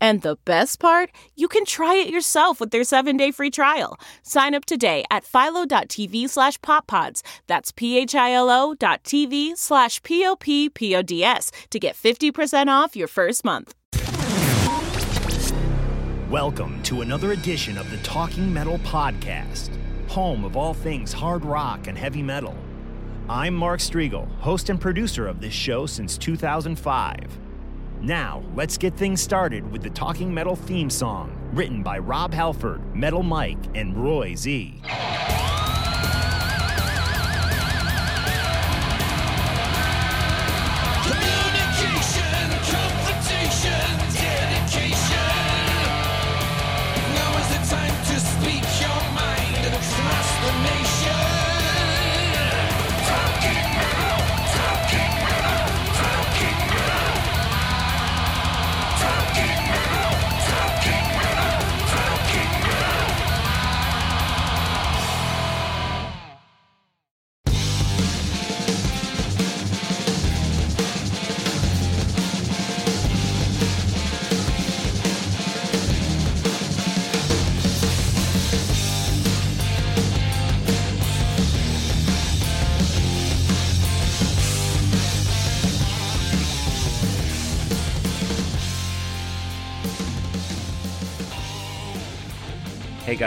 And 0.00 0.22
the 0.22 0.36
best 0.44 0.78
part, 0.78 1.10
you 1.34 1.48
can 1.48 1.64
try 1.64 1.94
it 1.94 2.08
yourself 2.10 2.60
with 2.60 2.70
their 2.70 2.84
seven-day 2.84 3.32
free 3.32 3.50
trial. 3.50 3.98
Sign 4.22 4.54
up 4.54 4.64
today 4.64 5.04
at 5.10 5.24
philo.tv 5.24 6.28
slash 6.28 6.58
poppods. 6.60 7.22
That's 7.46 7.72
p-h-i-l-o 7.72 8.74
dot 8.74 9.02
tv 9.02 9.56
slash 9.56 10.02
p-o-p-p-o-d-s 10.02 11.50
to 11.70 11.78
get 11.78 11.96
50% 11.96 12.68
off 12.68 12.96
your 12.96 13.08
first 13.08 13.44
month. 13.44 13.74
Welcome 16.30 16.82
to 16.82 17.00
another 17.00 17.32
edition 17.32 17.78
of 17.78 17.90
the 17.90 17.96
Talking 17.98 18.52
Metal 18.52 18.78
Podcast, 18.80 19.70
home 20.08 20.44
of 20.44 20.56
all 20.56 20.74
things 20.74 21.12
hard 21.12 21.44
rock 21.44 21.86
and 21.86 21.96
heavy 21.96 22.22
metal. 22.22 22.54
I'm 23.30 23.54
Mark 23.54 23.80
Strigl, 23.80 24.30
host 24.38 24.70
and 24.70 24.80
producer 24.80 25.26
of 25.26 25.40
this 25.40 25.52
show 25.52 25.86
since 25.86 26.16
2005. 26.18 27.47
Now, 28.00 28.44
let's 28.54 28.78
get 28.78 28.94
things 28.94 29.20
started 29.20 29.72
with 29.72 29.82
the 29.82 29.90
Talking 29.90 30.32
Metal 30.32 30.54
theme 30.54 30.88
song, 30.88 31.36
written 31.52 31.82
by 31.82 31.98
Rob 31.98 32.32
Halford, 32.32 32.94
Metal 32.94 33.24
Mike, 33.24 33.58
and 33.74 33.96
Roy 33.96 34.36
Z. 34.36 34.80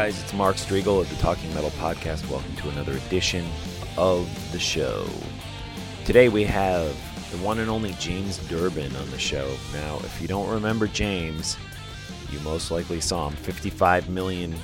guys, 0.02 0.20
it's 0.20 0.34
Mark 0.34 0.56
Strigl 0.56 1.00
of 1.00 1.08
the 1.12 1.16
Talking 1.18 1.54
Metal 1.54 1.70
Podcast. 1.70 2.28
Welcome 2.28 2.56
to 2.56 2.70
another 2.70 2.94
edition 2.94 3.46
of 3.98 4.28
the 4.52 4.58
show. 4.58 5.06
Today 6.06 6.28
we 6.28 6.44
have 6.44 6.88
the 7.30 7.38
one 7.38 7.60
and 7.60 7.70
only 7.70 7.92
James 8.00 8.40
Durbin 8.48 8.96
on 8.96 9.12
the 9.12 9.20
show. 9.20 9.56
Now, 9.72 9.98
if 9.98 10.20
you 10.20 10.28
don't 10.28 10.50
remember 10.50 10.88
James, 10.88 11.56
you 12.32 12.40
most 12.40 12.72
likely 12.72 13.00
saw 13.00 13.30
him. 13.30 13.36
55 13.36 14.10
million 14.10 14.56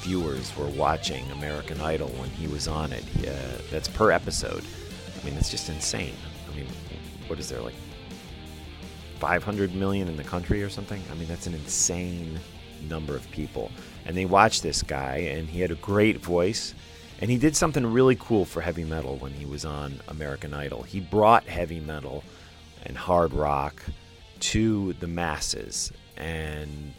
viewers 0.00 0.56
were 0.56 0.66
watching 0.70 1.30
American 1.30 1.80
Idol 1.80 2.08
when 2.08 2.30
he 2.30 2.48
was 2.48 2.66
on 2.66 2.92
it. 2.92 3.04
Uh, 3.18 3.62
that's 3.70 3.86
per 3.86 4.10
episode. 4.10 4.64
I 5.20 5.24
mean, 5.24 5.36
that's 5.36 5.52
just 5.52 5.68
insane. 5.68 6.16
I 6.50 6.56
mean, 6.56 6.66
what 7.28 7.38
is 7.38 7.48
there, 7.48 7.60
like 7.60 7.76
500 9.20 9.72
million 9.72 10.08
in 10.08 10.16
the 10.16 10.24
country 10.24 10.64
or 10.64 10.68
something? 10.68 11.00
I 11.12 11.14
mean, 11.14 11.28
that's 11.28 11.46
an 11.46 11.54
insane 11.54 12.40
number 12.84 13.16
of 13.16 13.30
people. 13.30 13.70
And 14.06 14.16
they 14.16 14.24
watched 14.24 14.62
this 14.62 14.82
guy, 14.82 15.16
and 15.16 15.48
he 15.48 15.60
had 15.60 15.70
a 15.70 15.76
great 15.76 16.18
voice. 16.18 16.74
And 17.20 17.30
he 17.30 17.38
did 17.38 17.56
something 17.56 17.86
really 17.86 18.16
cool 18.16 18.44
for 18.44 18.60
heavy 18.60 18.84
metal 18.84 19.16
when 19.16 19.32
he 19.32 19.46
was 19.46 19.64
on 19.64 20.00
American 20.08 20.52
Idol. 20.52 20.82
He 20.82 21.00
brought 21.00 21.44
heavy 21.44 21.80
metal 21.80 22.24
and 22.84 22.96
hard 22.96 23.32
rock 23.32 23.82
to 24.40 24.92
the 24.94 25.06
masses. 25.06 25.92
And 26.16 26.92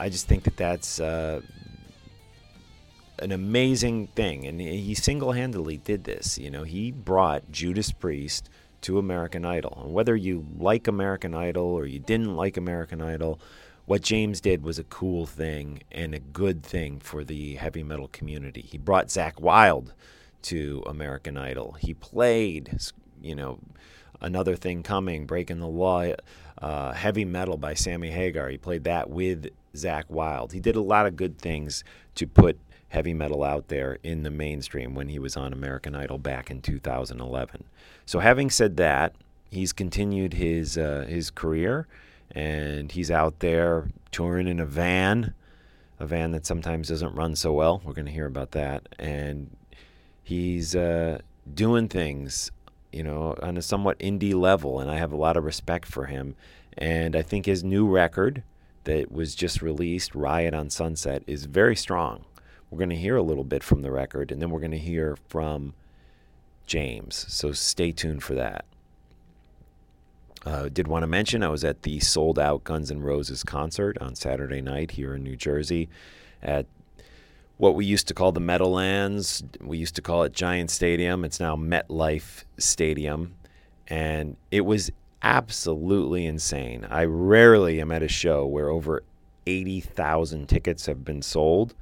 I 0.00 0.08
just 0.08 0.26
think 0.26 0.44
that 0.44 0.56
that's 0.56 0.98
uh, 0.98 1.40
an 3.20 3.32
amazing 3.32 4.08
thing. 4.08 4.46
And 4.46 4.60
he 4.60 4.94
single 4.94 5.32
handedly 5.32 5.76
did 5.76 6.04
this. 6.04 6.38
You 6.38 6.50
know, 6.50 6.64
he 6.64 6.90
brought 6.90 7.50
Judas 7.52 7.92
Priest 7.92 8.50
to 8.82 8.98
American 8.98 9.44
Idol. 9.44 9.82
And 9.84 9.94
whether 9.94 10.16
you 10.16 10.46
like 10.58 10.88
American 10.88 11.34
Idol 11.34 11.66
or 11.66 11.86
you 11.86 11.98
didn't 11.98 12.34
like 12.34 12.56
American 12.56 13.00
Idol, 13.00 13.40
what 13.86 14.02
James 14.02 14.40
did 14.40 14.62
was 14.62 14.78
a 14.78 14.84
cool 14.84 15.26
thing 15.26 15.82
and 15.92 16.12
a 16.12 16.18
good 16.18 16.62
thing 16.62 16.98
for 16.98 17.24
the 17.24 17.54
heavy 17.54 17.82
metal 17.82 18.08
community. 18.08 18.60
He 18.60 18.78
brought 18.78 19.06
Zakk 19.06 19.40
Wylde 19.40 19.94
to 20.42 20.82
American 20.86 21.36
Idol. 21.36 21.72
He 21.78 21.94
played, 21.94 22.78
you 23.22 23.34
know, 23.34 23.60
another 24.20 24.56
thing 24.56 24.82
coming, 24.82 25.24
breaking 25.24 25.60
the 25.60 25.68
law, 25.68 26.04
uh, 26.58 26.92
heavy 26.92 27.24
metal 27.24 27.56
by 27.56 27.74
Sammy 27.74 28.10
Hagar. 28.10 28.48
He 28.48 28.58
played 28.58 28.84
that 28.84 29.08
with 29.08 29.48
Zakk 29.74 30.10
Wylde. 30.10 30.52
He 30.52 30.60
did 30.60 30.74
a 30.74 30.80
lot 30.80 31.06
of 31.06 31.16
good 31.16 31.38
things 31.38 31.84
to 32.16 32.26
put 32.26 32.58
heavy 32.88 33.14
metal 33.14 33.44
out 33.44 33.68
there 33.68 33.98
in 34.02 34.22
the 34.24 34.30
mainstream 34.30 34.94
when 34.94 35.08
he 35.08 35.18
was 35.18 35.36
on 35.36 35.52
American 35.52 35.94
Idol 35.94 36.18
back 36.18 36.50
in 36.50 36.60
2011. 36.60 37.64
So, 38.04 38.18
having 38.18 38.50
said 38.50 38.76
that, 38.78 39.14
he's 39.50 39.72
continued 39.72 40.34
his 40.34 40.76
uh, 40.78 41.06
his 41.08 41.30
career 41.30 41.86
and 42.36 42.92
he's 42.92 43.10
out 43.10 43.40
there 43.40 43.88
touring 44.12 44.46
in 44.46 44.60
a 44.60 44.66
van, 44.66 45.32
a 45.98 46.06
van 46.06 46.32
that 46.32 46.44
sometimes 46.44 46.88
doesn't 46.88 47.14
run 47.14 47.34
so 47.34 47.54
well. 47.54 47.80
We're 47.82 47.94
going 47.94 48.06
to 48.06 48.12
hear 48.12 48.26
about 48.26 48.50
that, 48.50 48.86
and 48.98 49.56
he's 50.22 50.76
uh, 50.76 51.20
doing 51.52 51.88
things, 51.88 52.50
you 52.92 53.02
know, 53.02 53.34
on 53.40 53.56
a 53.56 53.62
somewhat 53.62 53.98
indie 54.00 54.34
level, 54.34 54.78
and 54.80 54.90
I 54.90 54.98
have 54.98 55.12
a 55.12 55.16
lot 55.16 55.38
of 55.38 55.44
respect 55.44 55.86
for 55.86 56.04
him. 56.04 56.36
And 56.76 57.16
I 57.16 57.22
think 57.22 57.46
his 57.46 57.64
new 57.64 57.88
record 57.88 58.42
that 58.84 59.10
was 59.10 59.34
just 59.34 59.62
released, 59.62 60.14
Riot 60.14 60.52
on 60.52 60.68
Sunset, 60.68 61.22
is 61.26 61.46
very 61.46 61.74
strong. 61.74 62.26
We're 62.70 62.78
going 62.78 62.90
to 62.90 62.96
hear 62.96 63.16
a 63.16 63.22
little 63.22 63.44
bit 63.44 63.62
from 63.62 63.80
the 63.80 63.90
record, 63.90 64.30
and 64.30 64.42
then 64.42 64.50
we're 64.50 64.60
going 64.60 64.72
to 64.72 64.78
hear 64.78 65.16
from 65.28 65.72
James. 66.66 67.24
So 67.30 67.52
stay 67.52 67.92
tuned 67.92 68.22
for 68.22 68.34
that. 68.34 68.66
Uh, 70.46 70.68
did 70.68 70.86
want 70.86 71.02
to 71.02 71.08
mention 71.08 71.42
I 71.42 71.48
was 71.48 71.64
at 71.64 71.82
the 71.82 71.98
sold 71.98 72.38
out 72.38 72.62
Guns 72.62 72.92
N' 72.92 73.02
Roses 73.02 73.42
concert 73.42 73.98
on 73.98 74.14
Saturday 74.14 74.62
night 74.62 74.92
here 74.92 75.16
in 75.16 75.24
New 75.24 75.34
Jersey 75.34 75.88
at 76.40 76.66
what 77.56 77.74
we 77.74 77.84
used 77.84 78.06
to 78.08 78.14
call 78.14 78.30
the 78.30 78.38
Meadowlands. 78.38 79.42
We 79.60 79.76
used 79.76 79.96
to 79.96 80.02
call 80.02 80.22
it 80.22 80.32
Giant 80.32 80.70
Stadium. 80.70 81.24
It's 81.24 81.40
now 81.40 81.56
MetLife 81.56 82.44
Stadium. 82.58 83.34
And 83.88 84.36
it 84.52 84.60
was 84.60 84.92
absolutely 85.20 86.26
insane. 86.26 86.86
I 86.88 87.06
rarely 87.06 87.80
am 87.80 87.90
at 87.90 88.04
a 88.04 88.08
show 88.08 88.46
where 88.46 88.68
over 88.68 89.02
80,000 89.48 90.48
tickets 90.48 90.86
have 90.86 91.04
been 91.04 91.22
sold. 91.22 91.74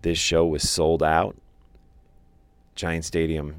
This 0.00 0.18
show 0.18 0.46
was 0.46 0.66
sold 0.66 1.02
out. 1.02 1.36
Giant 2.74 3.04
Stadium 3.04 3.56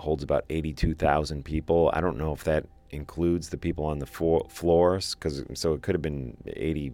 holds 0.00 0.24
about 0.24 0.44
82,000 0.50 1.44
people. 1.44 1.88
I 1.92 2.00
don't 2.00 2.18
know 2.18 2.32
if 2.32 2.42
that 2.44 2.66
includes 2.90 3.50
the 3.50 3.56
people 3.56 3.84
on 3.84 3.98
the 3.98 4.06
fo- 4.06 4.46
floors 4.48 5.14
cuz 5.14 5.44
so 5.54 5.74
it 5.74 5.82
could 5.82 5.94
have 5.94 6.02
been 6.02 6.36
80 6.46 6.92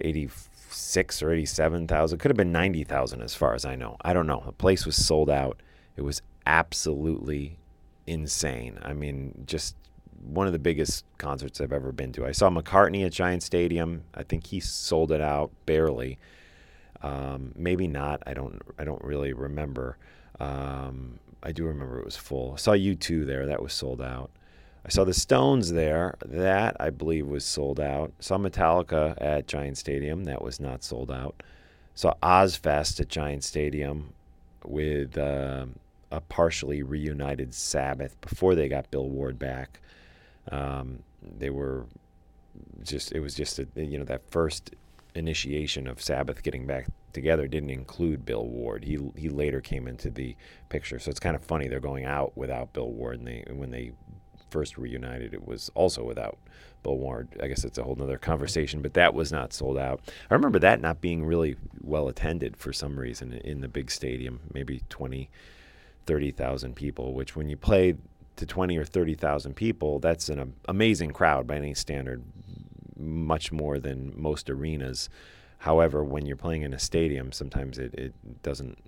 86 0.00 1.22
or 1.22 1.32
87,000. 1.32 2.18
Could 2.18 2.30
have 2.30 2.36
been 2.36 2.52
90,000 2.52 3.22
as 3.22 3.34
far 3.34 3.54
as 3.54 3.64
I 3.64 3.76
know. 3.76 3.96
I 4.02 4.12
don't 4.12 4.26
know. 4.26 4.42
The 4.44 4.52
place 4.52 4.86
was 4.86 4.96
sold 4.96 5.30
out. 5.30 5.60
It 5.96 6.02
was 6.02 6.22
absolutely 6.46 7.58
insane. 8.06 8.78
I 8.82 8.92
mean, 8.92 9.44
just 9.46 9.76
one 10.24 10.46
of 10.46 10.52
the 10.52 10.58
biggest 10.58 11.04
concerts 11.18 11.60
I've 11.60 11.72
ever 11.72 11.92
been 11.92 12.12
to. 12.12 12.26
I 12.26 12.32
saw 12.32 12.48
McCartney 12.48 13.04
at 13.04 13.12
Giant 13.12 13.42
Stadium. 13.42 14.04
I 14.14 14.22
think 14.22 14.46
he 14.46 14.60
sold 14.60 15.12
it 15.12 15.20
out 15.20 15.50
barely. 15.66 16.18
Um, 17.02 17.52
maybe 17.56 17.86
not. 17.86 18.22
I 18.26 18.34
don't. 18.34 18.62
I 18.78 18.84
don't 18.84 19.02
really 19.02 19.32
remember. 19.32 19.98
Um, 20.38 21.18
I 21.42 21.50
do 21.52 21.64
remember 21.64 21.98
it 21.98 22.04
was 22.04 22.16
full. 22.16 22.52
I 22.54 22.56
saw 22.56 22.72
U2 22.72 23.26
there. 23.26 23.46
That 23.46 23.62
was 23.62 23.72
sold 23.72 24.00
out. 24.00 24.30
I 24.84 24.88
saw 24.88 25.04
the 25.04 25.14
Stones 25.14 25.72
there. 25.72 26.16
That 26.24 26.76
I 26.80 26.90
believe 26.90 27.26
was 27.26 27.44
sold 27.44 27.78
out. 27.78 28.12
Saw 28.18 28.36
Metallica 28.38 29.16
at 29.20 29.46
Giant 29.46 29.78
Stadium. 29.78 30.24
That 30.24 30.42
was 30.42 30.58
not 30.58 30.82
sold 30.82 31.10
out. 31.10 31.42
Saw 31.94 32.14
Ozzfest 32.22 33.00
at 33.00 33.08
Giant 33.08 33.44
Stadium 33.44 34.12
with 34.64 35.16
uh, 35.16 35.66
a 36.10 36.20
partially 36.20 36.82
reunited 36.82 37.54
Sabbath 37.54 38.20
before 38.20 38.54
they 38.54 38.68
got 38.68 38.90
Bill 38.90 39.08
Ward 39.08 39.38
back. 39.38 39.80
Um, 40.50 41.00
they 41.38 41.50
were 41.50 41.86
just 42.82 43.12
it 43.12 43.20
was 43.20 43.34
just 43.34 43.58
a, 43.58 43.66
you 43.76 43.98
know 43.98 44.04
that 44.04 44.22
first 44.30 44.74
initiation 45.14 45.86
of 45.86 46.02
Sabbath 46.02 46.42
getting 46.42 46.66
back 46.66 46.86
together 47.12 47.46
didn't 47.46 47.70
include 47.70 48.24
Bill 48.24 48.46
Ward. 48.46 48.84
He 48.84 48.98
he 49.16 49.28
later 49.28 49.60
came 49.60 49.86
into 49.86 50.10
the 50.10 50.34
picture, 50.68 50.98
so 50.98 51.10
it's 51.10 51.20
kind 51.20 51.36
of 51.36 51.44
funny 51.44 51.68
they're 51.68 51.80
going 51.80 52.04
out 52.04 52.36
without 52.36 52.72
Bill 52.72 52.90
Ward, 52.90 53.18
and 53.18 53.26
they 53.26 53.44
when 53.52 53.70
they 53.70 53.92
first 54.52 54.76
reunited, 54.76 55.32
it 55.32 55.48
was 55.48 55.70
also 55.74 56.04
without 56.04 56.38
Bill 56.82 56.98
Ward. 56.98 57.28
I 57.42 57.48
guess 57.48 57.64
it's 57.64 57.78
a 57.78 57.82
whole 57.82 58.00
other 58.00 58.18
conversation, 58.18 58.82
but 58.82 58.94
that 58.94 59.14
was 59.14 59.32
not 59.32 59.52
sold 59.52 59.78
out. 59.78 60.00
I 60.30 60.34
remember 60.34 60.58
that 60.58 60.80
not 60.80 61.00
being 61.00 61.24
really 61.24 61.56
well 61.80 62.06
attended 62.08 62.56
for 62.56 62.72
some 62.72 62.98
reason 62.98 63.32
in 63.32 63.62
the 63.62 63.68
big 63.68 63.90
stadium, 63.90 64.40
maybe 64.52 64.82
20, 64.90 65.30
30,000 66.06 66.76
people, 66.76 67.14
which 67.14 67.34
when 67.34 67.48
you 67.48 67.56
play 67.56 67.96
to 68.36 68.46
20 68.46 68.76
or 68.76 68.84
30,000 68.84 69.54
people, 69.54 69.98
that's 69.98 70.28
an 70.28 70.54
amazing 70.68 71.12
crowd 71.12 71.46
by 71.46 71.56
any 71.56 71.74
standard, 71.74 72.22
much 72.96 73.52
more 73.52 73.78
than 73.78 74.12
most 74.16 74.50
arenas. 74.50 75.08
However, 75.58 76.04
when 76.04 76.26
you're 76.26 76.36
playing 76.36 76.62
in 76.62 76.74
a 76.74 76.78
stadium, 76.78 77.32
sometimes 77.32 77.78
it, 77.78 77.94
it 77.94 78.42
doesn't 78.42 78.78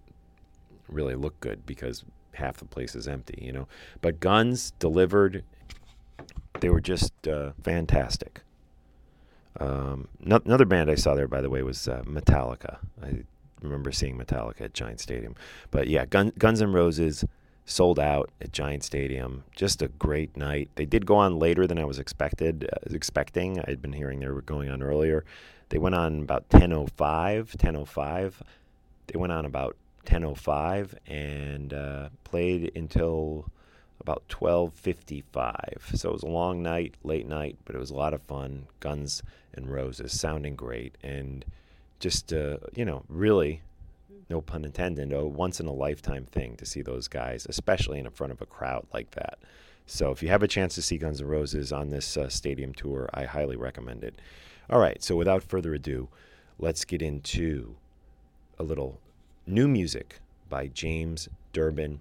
really 0.89 1.15
look 1.15 1.39
good 1.41 1.65
because 1.65 2.05
half 2.35 2.59
the 2.59 2.65
place 2.65 2.95
is 2.95 3.09
empty, 3.09 3.39
you 3.41 3.53
know. 3.53 3.69
But 4.01 4.21
Guns 4.21 4.73
delivered. 4.79 5.45
They 6.61 6.69
were 6.69 6.81
just 6.81 7.13
uh, 7.27 7.53
fantastic. 7.63 8.43
Um, 9.61 10.09
no, 10.21 10.41
another 10.45 10.65
band 10.65 10.91
I 10.91 10.95
saw 10.95 11.15
there, 11.15 11.29
by 11.29 11.41
the 11.41 11.51
way, 11.51 11.63
was 11.63 11.87
uh, 11.87 12.03
Metallica. 12.07 12.79
I 13.03 13.25
remember 13.63 13.93
seeing 13.93 14.19
Metallica 14.19 14.63
at 14.63 14.75
Giant 14.75 15.01
Stadium. 15.01 15.35
But 15.71 15.89
yeah, 15.89 16.07
Gun, 16.07 16.33
Guns 16.39 16.61
N' 16.61 16.73
Roses 16.73 17.25
sold 17.67 17.99
out 17.99 18.31
at 18.41 18.53
Giant 18.53 18.83
Stadium. 18.83 19.45
Just 19.55 19.83
a 19.83 19.89
great 19.89 20.37
night. 20.37 20.71
They 20.75 20.85
did 20.85 21.07
go 21.07 21.17
on 21.17 21.39
later 21.39 21.67
than 21.67 21.79
I 21.79 21.85
was 21.85 21.99
expected 21.99 22.69
uh, 22.73 22.95
expecting. 22.95 23.61
I'd 23.61 23.81
been 23.81 23.93
hearing 23.93 24.21
they 24.21 24.29
were 24.29 24.43
going 24.43 24.69
on 24.69 24.83
earlier. 24.83 25.25
They 25.71 25.79
went 25.79 25.95
on 25.95 26.21
about 26.21 26.49
10:05, 26.51 27.57
10:05. 27.57 28.35
They 29.07 29.19
went 29.19 29.33
on 29.33 29.45
about 29.45 29.77
10:05 30.05 30.95
and 31.07 31.73
uh, 31.73 32.09
played 32.25 32.73
until 32.77 33.51
about 34.01 34.27
12:55. 34.29 35.97
So 35.97 36.11
it 36.11 36.13
was 36.13 36.23
a 36.23 36.29
long 36.29 36.63
night, 36.63 36.95
late 37.03 37.27
night, 37.27 37.57
but 37.65 37.75
it 37.75 37.79
was 37.79 37.91
a 37.91 37.97
lot 37.97 38.15
of 38.15 38.23
fun. 38.23 38.67
Guns 38.81 39.23
and 39.55 39.71
Roses 39.71 40.19
sounding 40.19 40.57
great 40.57 40.97
and 41.03 41.45
just 42.01 42.33
uh, 42.33 42.59
you 42.75 42.85
know, 42.85 43.05
really 43.09 43.63
no 44.31 44.41
pun 44.41 44.65
intended, 44.65 45.13
a 45.13 45.25
once 45.27 45.61
in 45.61 45.67
a 45.67 45.73
lifetime 45.73 46.27
thing 46.27 46.57
to 46.57 46.67
see 46.67 46.83
those 46.83 47.09
guys, 47.09 47.47
especially 47.49 47.99
in 47.99 48.11
front 48.11 48.33
of 48.33 48.41
a 48.41 48.47
crowd 48.47 48.87
like 48.93 49.11
that. 49.13 49.39
So 49.87 50.11
if 50.11 50.23
you 50.23 50.29
have 50.31 50.43
a 50.43 50.49
chance 50.49 50.75
to 50.77 50.83
see 50.83 50.97
Guns 50.97 51.21
N' 51.21 51.27
Roses 51.27 51.73
on 51.73 51.91
this 51.91 52.17
uh, 52.17 52.29
stadium 52.29 52.73
tour, 52.73 53.09
I 53.13 53.25
highly 53.25 53.57
recommend 53.57 54.03
it. 54.03 54.19
All 54.71 54.81
right, 54.81 55.03
so 55.03 55.15
without 55.15 55.43
further 55.43 55.75
ado, 55.75 56.09
let's 56.59 56.85
get 56.87 57.03
into 57.03 57.77
a 58.59 58.63
little 58.63 59.01
new 59.47 59.69
music 59.69 60.21
by 60.49 60.69
James 60.69 61.29
Durbin. 61.53 62.01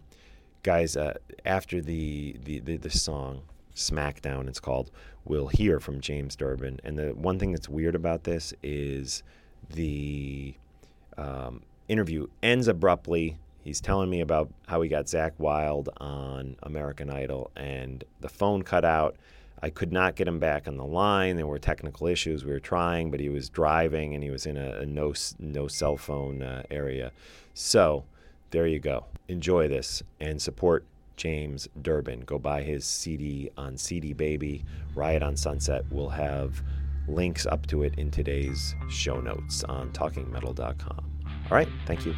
Guys, 0.64 0.96
uh, 0.96 1.16
after 1.46 1.82
the, 1.82 2.36
the, 2.44 2.60
the, 2.60 2.78
the 2.78 2.90
song 2.90 3.42
Smackdown, 3.76 4.48
it's 4.48 4.60
called, 4.60 4.92
we'll 5.26 5.48
hear 5.48 5.80
from 5.80 6.00
James 6.00 6.36
Durbin. 6.36 6.80
And 6.84 6.98
the 6.98 7.10
one 7.16 7.40
thing 7.40 7.52
that's 7.52 7.68
weird 7.68 7.96
about 7.96 8.24
this 8.24 8.54
is 8.64 9.24
the 9.70 10.54
um, 11.18 11.62
interview 11.88 12.28
ends 12.42 12.68
abruptly. 12.68 13.38
He's 13.64 13.82
telling 13.82 14.10
me 14.10 14.22
about 14.22 14.50
how 14.68 14.82
he 14.82 14.90
got 14.90 15.06
Zakk 15.06 15.34
Wylde 15.38 15.90
on 15.98 16.58
American 16.64 17.10
Idol, 17.10 17.50
and 17.56 18.04
the 18.20 18.30
phone 18.30 18.62
cut 18.64 18.84
out. 18.84 19.16
I 19.64 19.70
could 19.70 19.94
not 19.94 20.18
get 20.18 20.28
him 20.28 20.40
back 20.40 20.68
on 20.68 20.76
the 20.76 20.84
line. 20.84 21.38
There 21.38 21.48
were 21.48 21.58
technical 21.58 22.08
issues. 22.08 22.44
We 22.44 22.52
were 22.52 22.60
trying, 22.60 23.12
but 23.12 23.22
he 23.22 23.30
was 23.30 23.48
driving 23.48 24.14
and 24.14 24.22
he 24.22 24.30
was 24.30 24.46
in 24.46 24.58
a, 24.58 24.80
a 24.80 24.86
no 24.86 25.14
no 25.40 25.70
cell 25.70 25.96
phone 25.96 26.44
uh, 26.44 26.64
area. 26.70 27.14
So 27.54 28.04
there 28.52 28.68
you 28.68 28.80
go. 28.80 29.06
Enjoy 29.30 29.70
this 29.70 30.04
and 30.20 30.42
support 30.42 30.86
James 31.16 31.70
Durbin. 31.82 32.22
Go 32.26 32.38
buy 32.38 32.62
his 32.62 32.84
CD 32.84 33.52
on 33.56 33.78
CD 33.78 34.12
Baby. 34.12 34.66
Riot 34.96 35.24
on 35.24 35.38
Sunset. 35.38 35.86
We'll 35.90 36.10
have 36.10 36.62
links 37.08 37.46
up 37.46 37.66
to 37.68 37.84
it 37.84 37.94
in 37.98 38.12
today's 38.12 38.76
show 38.90 39.22
notes 39.22 39.64
on 39.64 39.92
talkingmetal.com. 39.92 41.10
All 41.26 41.58
right. 41.58 41.70
Thank 41.86 42.06
you. 42.06 42.14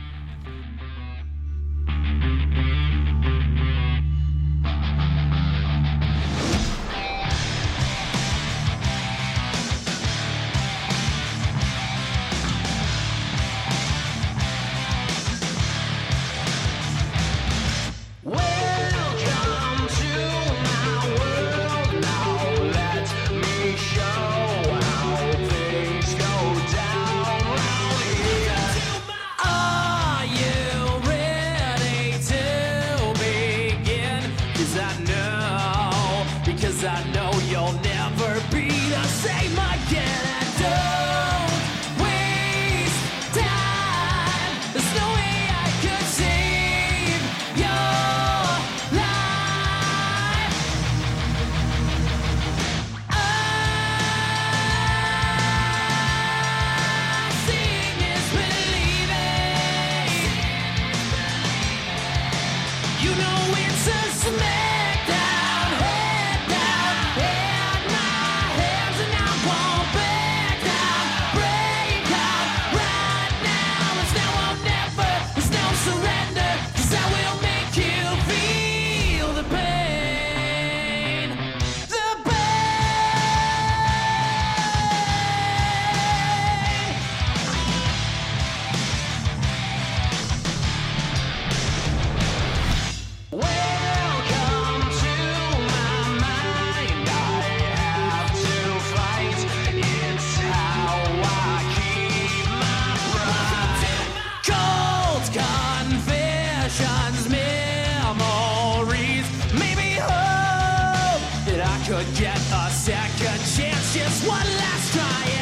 could 111.87 112.15
get 112.15 112.37
a 112.37 112.69
second 112.71 113.39
chance, 113.55 113.93
just 113.93 114.27
one 114.27 114.47
last 114.57 114.91
try. 114.91 115.34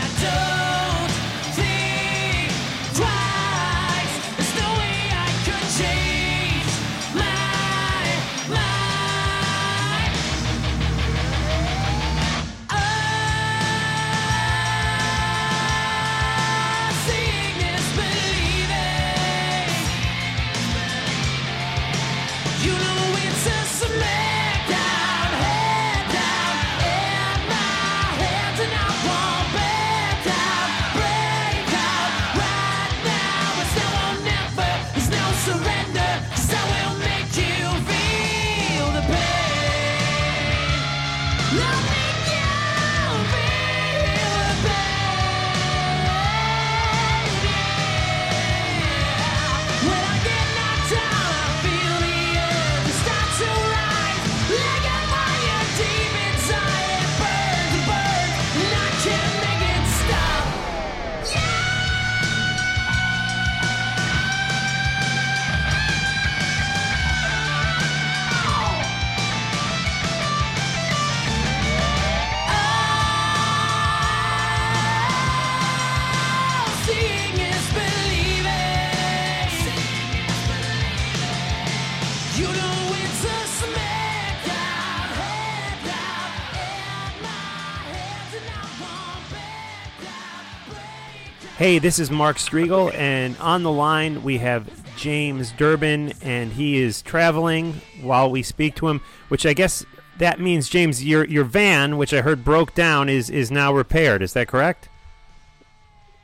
Hey, 91.63 91.79
this 91.79 91.97
is 91.97 92.11
Mark 92.11 92.35
Strigl, 92.39 92.93
and 92.93 93.37
on 93.37 93.63
the 93.63 93.71
line 93.71 94.21
we 94.21 94.39
have 94.39 94.69
James 94.97 95.53
Durbin, 95.53 96.11
and 96.21 96.51
he 96.51 96.75
is 96.75 97.01
traveling 97.01 97.79
while 98.01 98.29
we 98.29 98.43
speak 98.43 98.75
to 98.75 98.89
him, 98.89 98.99
which 99.29 99.45
I 99.45 99.53
guess 99.53 99.85
that 100.17 100.41
means 100.41 100.67
James, 100.67 101.05
your 101.05 101.23
your 101.23 101.45
van, 101.45 101.95
which 101.95 102.13
I 102.13 102.19
heard 102.19 102.43
broke 102.43 102.75
down, 102.75 103.07
is 103.07 103.29
is 103.29 103.49
now 103.49 103.73
repaired. 103.73 104.21
Is 104.21 104.33
that 104.33 104.49
correct? 104.49 104.89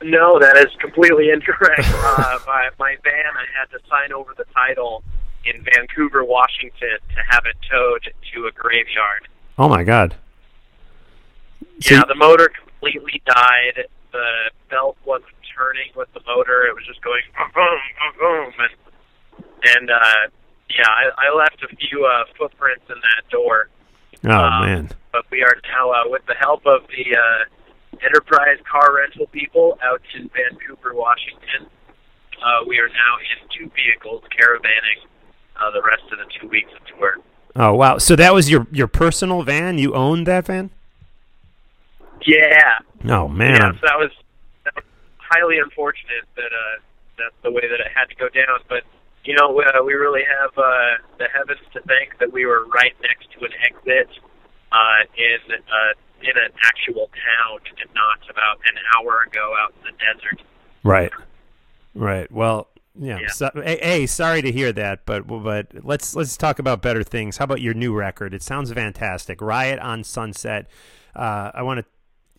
No, 0.03 0.39
that 0.39 0.57
is 0.57 0.75
completely 0.77 1.29
incorrect. 1.33 1.85
uh, 1.85 2.39
my, 2.45 2.69
my 2.77 2.97
van, 3.01 3.31
I 3.33 3.45
had 3.57 3.71
to 3.71 3.79
sign 3.87 4.11
over 4.11 4.33
the 4.35 4.43
title 4.53 5.05
in 5.45 5.63
Vancouver, 5.63 6.25
Washington, 6.25 6.97
to 7.15 7.21
have 7.29 7.45
it 7.45 7.55
towed 7.71 8.11
to 8.33 8.47
a 8.47 8.51
graveyard. 8.51 9.29
Oh 9.57 9.69
my 9.69 9.85
God! 9.85 10.15
So 11.79 11.95
yeah, 11.95 12.03
the 12.09 12.15
motor 12.15 12.49
completely 12.49 13.21
died. 13.25 13.85
The 14.11 14.49
belt 14.69 14.97
wasn't 15.05 15.31
turning 15.55 15.91
with 15.95 16.11
the 16.13 16.21
motor; 16.25 16.65
it 16.65 16.73
was 16.73 16.85
just 16.87 17.01
going 17.01 17.21
boom, 17.35 17.53
boom, 17.53 18.13
boom, 18.19 18.53
and 18.57 18.73
and 19.77 19.89
uh, 19.91 20.23
yeah, 20.69 20.87
I, 20.89 21.29
I 21.29 21.35
left 21.35 21.61
a 21.63 21.75
few 21.75 22.05
uh, 22.05 22.25
footprints 22.37 22.85
in 22.89 22.95
that 22.95 23.29
door. 23.29 23.69
Oh 24.25 24.31
Um, 24.31 24.65
man! 24.65 24.89
But 25.11 25.25
we 25.31 25.43
are 25.43 25.55
now, 25.71 25.91
uh, 25.91 26.03
with 26.05 26.25
the 26.27 26.33
help 26.35 26.65
of 26.65 26.81
the 26.89 27.15
uh, 27.15 28.01
Enterprise 28.03 28.57
car 28.69 28.95
rental 28.95 29.27
people 29.27 29.77
out 29.83 30.01
in 30.15 30.29
Vancouver, 30.29 30.93
Washington, 30.93 31.67
uh, 32.41 32.63
we 32.67 32.79
are 32.79 32.87
now 32.87 33.13
in 33.19 33.47
two 33.49 33.71
vehicles 33.75 34.23
caravanning 34.31 35.05
uh, 35.59 35.69
the 35.71 35.81
rest 35.81 36.03
of 36.11 36.17
the 36.19 36.25
two 36.39 36.47
weeks 36.47 36.71
of 36.79 36.85
tour. 36.97 37.17
Oh 37.55 37.73
wow! 37.73 37.97
So 37.97 38.15
that 38.15 38.33
was 38.33 38.49
your 38.49 38.67
your 38.71 38.87
personal 38.87 39.43
van? 39.43 39.77
You 39.77 39.93
owned 39.93 40.25
that 40.27 40.45
van? 40.47 40.71
Yeah, 42.25 42.79
Oh 43.09 43.27
man! 43.27 43.51
yeah. 43.55 43.71
So 43.73 43.85
that 43.87 43.97
was, 43.97 44.11
that 44.65 44.75
was 44.75 44.83
highly 45.17 45.57
unfortunate 45.59 46.27
that 46.35 46.51
uh, 46.51 46.81
that's 47.17 47.35
the 47.43 47.51
way 47.51 47.61
that 47.61 47.79
it 47.79 47.91
had 47.93 48.09
to 48.09 48.15
go 48.15 48.27
down. 48.29 48.59
But 48.67 48.83
you 49.23 49.35
know, 49.35 49.55
uh, 49.59 49.83
we 49.83 49.93
really 49.93 50.23
have 50.23 50.51
uh, 50.57 50.99
the 51.17 51.27
heavens 51.33 51.61
to 51.73 51.81
thank 51.87 52.17
that 52.19 52.31
we 52.31 52.45
were 52.45 52.65
right 52.67 52.95
next 53.01 53.31
to 53.37 53.45
an 53.45 53.51
exit 53.63 54.09
uh, 54.71 55.01
in 55.15 55.55
uh, 55.55 55.93
in 56.21 56.35
an 56.35 56.51
actual 56.63 57.09
town 57.13 57.59
and 57.79 57.89
not 57.95 58.19
about 58.29 58.59
an 58.65 58.75
hour 58.97 59.23
ago 59.27 59.55
out 59.59 59.73
in 59.79 59.91
the 59.91 59.97
desert. 59.97 60.41
Right. 60.83 61.11
Right. 61.95 62.31
Well, 62.31 62.67
yeah. 62.97 63.19
Yeah. 63.19 63.27
So, 63.29 63.49
a, 63.63 64.05
sorry 64.07 64.41
to 64.41 64.51
hear 64.51 64.71
that, 64.73 65.05
but 65.05 65.27
but 65.27 65.67
let's 65.83 66.15
let's 66.15 66.35
talk 66.37 66.59
about 66.59 66.81
better 66.81 67.03
things. 67.03 67.37
How 67.37 67.45
about 67.45 67.61
your 67.61 67.73
new 67.73 67.93
record? 67.93 68.33
It 68.33 68.43
sounds 68.43 68.71
fantastic. 68.71 69.41
Riot 69.41 69.79
on 69.79 70.03
Sunset. 70.03 70.67
Uh, 71.15 71.51
I 71.53 71.63
want 71.63 71.79
to 71.79 71.85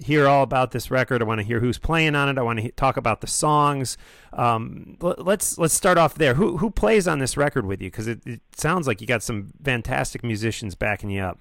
hear 0.02 0.26
all 0.26 0.42
about 0.42 0.72
this 0.72 0.90
record. 0.90 1.22
I 1.22 1.24
want 1.24 1.40
to 1.40 1.46
hear 1.46 1.60
who's 1.60 1.78
playing 1.78 2.14
on 2.14 2.28
it. 2.28 2.38
I 2.38 2.42
want 2.42 2.58
to 2.58 2.62
he- 2.64 2.70
talk 2.72 2.96
about 2.96 3.20
the 3.20 3.26
songs. 3.26 3.96
Um, 4.32 4.96
l- 5.02 5.14
let's 5.18 5.58
let's 5.58 5.74
start 5.74 5.98
off 5.98 6.14
there. 6.14 6.34
Who 6.34 6.56
who 6.58 6.70
plays 6.70 7.06
on 7.06 7.18
this 7.18 7.36
record 7.36 7.66
with 7.66 7.80
you? 7.80 7.90
Because 7.90 8.06
it, 8.08 8.20
it 8.26 8.40
sounds 8.56 8.86
like 8.86 9.00
you 9.00 9.06
got 9.06 9.22
some 9.22 9.52
fantastic 9.62 10.22
musicians 10.22 10.74
backing 10.74 11.10
you 11.10 11.22
up. 11.22 11.38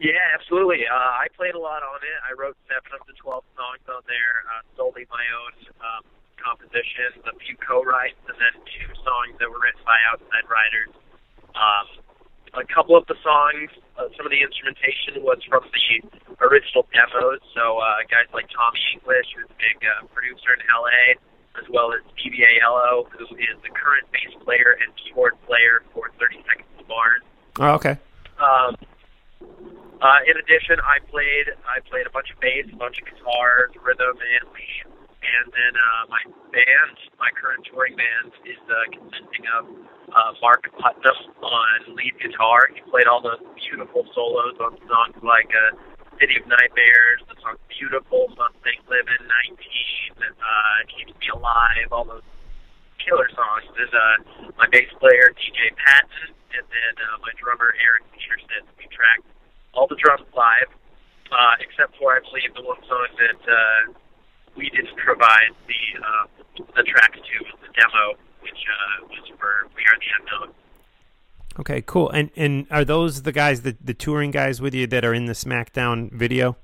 Yeah, 0.00 0.16
absolutely. 0.32 0.88
Uh, 0.88 0.96
I 0.96 1.28
played 1.36 1.54
a 1.54 1.60
lot 1.60 1.82
on 1.82 2.00
it. 2.00 2.16
I 2.24 2.32
wrote 2.32 2.56
seven 2.64 2.88
of 2.98 3.06
the 3.06 3.12
twelve 3.20 3.44
songs 3.54 3.84
on 3.88 4.00
there, 4.08 4.48
uh, 4.48 4.64
solely 4.76 5.06
my 5.12 5.24
own 5.44 5.52
um, 5.84 6.02
compositions, 6.40 7.20
a 7.28 7.36
few 7.36 7.52
co-writes, 7.60 8.16
and 8.24 8.36
then 8.40 8.56
two 8.64 8.88
songs 9.04 9.36
that 9.38 9.50
were 9.52 9.60
written 9.60 9.84
by 9.84 10.00
outside 10.08 10.48
writers. 10.48 10.96
Um, 11.52 11.86
a 12.54 12.66
couple 12.66 12.96
of 12.96 13.06
the 13.06 13.14
songs, 13.22 13.70
uh, 13.98 14.10
some 14.16 14.26
of 14.26 14.32
the 14.32 14.42
instrumentation 14.42 15.22
was 15.22 15.38
from 15.46 15.62
the 15.70 16.02
original 16.42 16.86
demos. 16.90 17.38
So 17.54 17.78
uh, 17.78 18.02
guys 18.10 18.26
like 18.34 18.50
Tommy 18.50 18.80
English, 18.98 19.28
who's 19.36 19.46
a 19.46 19.58
big 19.58 19.78
uh, 19.86 20.06
producer 20.10 20.56
in 20.56 20.62
LA, 20.66 21.18
as 21.58 21.66
well 21.70 21.92
as 21.92 22.02
Yellow, 22.16 23.06
who 23.10 23.24
is 23.36 23.56
the 23.62 23.70
current 23.70 24.06
bass 24.12 24.32
player 24.44 24.78
and 24.80 24.88
keyboard 24.96 25.34
player 25.46 25.82
for 25.94 26.10
30 26.18 26.42
Seconds 26.46 26.70
to 26.78 26.84
Mars. 26.86 27.22
Oh, 27.58 27.74
okay. 27.78 27.96
Um, 28.38 28.76
uh, 30.00 30.20
in 30.24 30.36
addition, 30.40 30.80
I 30.80 30.96
played 31.12 31.52
I 31.68 31.84
played 31.84 32.08
a 32.08 32.12
bunch 32.12 32.32
of 32.32 32.40
bass, 32.40 32.64
a 32.72 32.76
bunch 32.76 32.96
of 33.00 33.04
guitars, 33.04 33.76
rhythm, 33.84 34.16
and 34.16 34.44
lead. 34.56 34.84
And 35.20 35.52
then 35.52 35.72
uh, 35.76 36.02
my 36.08 36.22
band, 36.48 36.96
my 37.20 37.28
current 37.36 37.68
touring 37.68 37.96
band, 37.96 38.32
is 38.48 38.56
uh, 38.64 38.88
consisting 38.88 39.44
of 39.52 39.68
uh, 40.14 40.32
Mark 40.42 40.66
Putnam 40.78 41.18
on 41.42 41.96
lead 41.96 42.14
guitar. 42.20 42.70
He 42.74 42.80
played 42.90 43.06
all 43.06 43.22
those 43.22 43.40
beautiful 43.56 44.06
solos 44.14 44.58
on 44.60 44.78
songs 44.86 45.16
like 45.22 45.50
uh, 45.54 45.76
City 46.20 46.36
of 46.36 46.44
Nightmares, 46.46 47.24
the 47.32 47.36
song 47.40 47.56
Beautiful, 47.72 48.28
Something 48.36 48.78
Living, 48.92 49.22
19, 49.24 49.56
uh, 50.20 50.32
Keeps 50.92 51.16
Me 51.16 51.28
Alive, 51.32 51.88
all 51.90 52.04
those 52.04 52.26
killer 53.00 53.30
songs. 53.32 53.64
There's 53.72 53.94
uh, 53.94 54.52
my 54.60 54.68
bass 54.68 54.92
player, 55.00 55.32
DJ 55.32 55.72
Patton, 55.80 56.36
and 56.52 56.64
then 56.68 56.94
uh, 57.00 57.16
my 57.24 57.32
drummer, 57.40 57.72
Eric 57.80 58.04
Peterson. 58.12 58.68
We 58.76 58.84
tracked 58.92 59.24
all 59.72 59.88
the 59.88 59.96
drums 59.96 60.28
live, 60.36 60.70
uh, 61.32 61.54
except 61.64 61.96
for, 61.96 62.12
I 62.12 62.20
believe, 62.20 62.52
the 62.52 62.68
one 62.68 62.82
song 62.84 63.08
that 63.16 63.42
uh, 63.48 63.82
we 64.56 64.68
didn't 64.70 64.96
provide 65.00 65.56
the 65.64 65.82
uh, 65.96 66.24
the 66.76 66.84
tracks 66.84 67.16
to 67.16 67.36
the 67.64 67.70
demo, 67.72 68.20
which 68.42 68.52
uh, 68.52 69.06
was 69.08 69.28
for 69.38 69.68
We 69.76 69.82
Are 69.82 69.98
the 69.98 70.06
Unknown. 70.20 70.54
Okay, 71.58 71.82
cool. 71.82 72.10
And 72.10 72.30
and 72.36 72.66
are 72.70 72.84
those 72.84 73.22
the 73.22 73.32
guys, 73.32 73.62
the 73.62 73.76
the 73.80 73.94
touring 73.94 74.30
guys 74.30 74.60
with 74.60 74.74
you 74.74 74.86
that 74.86 75.04
are 75.04 75.14
in 75.14 75.26
the 75.26 75.32
SmackDown 75.32 76.12
video? 76.12 76.56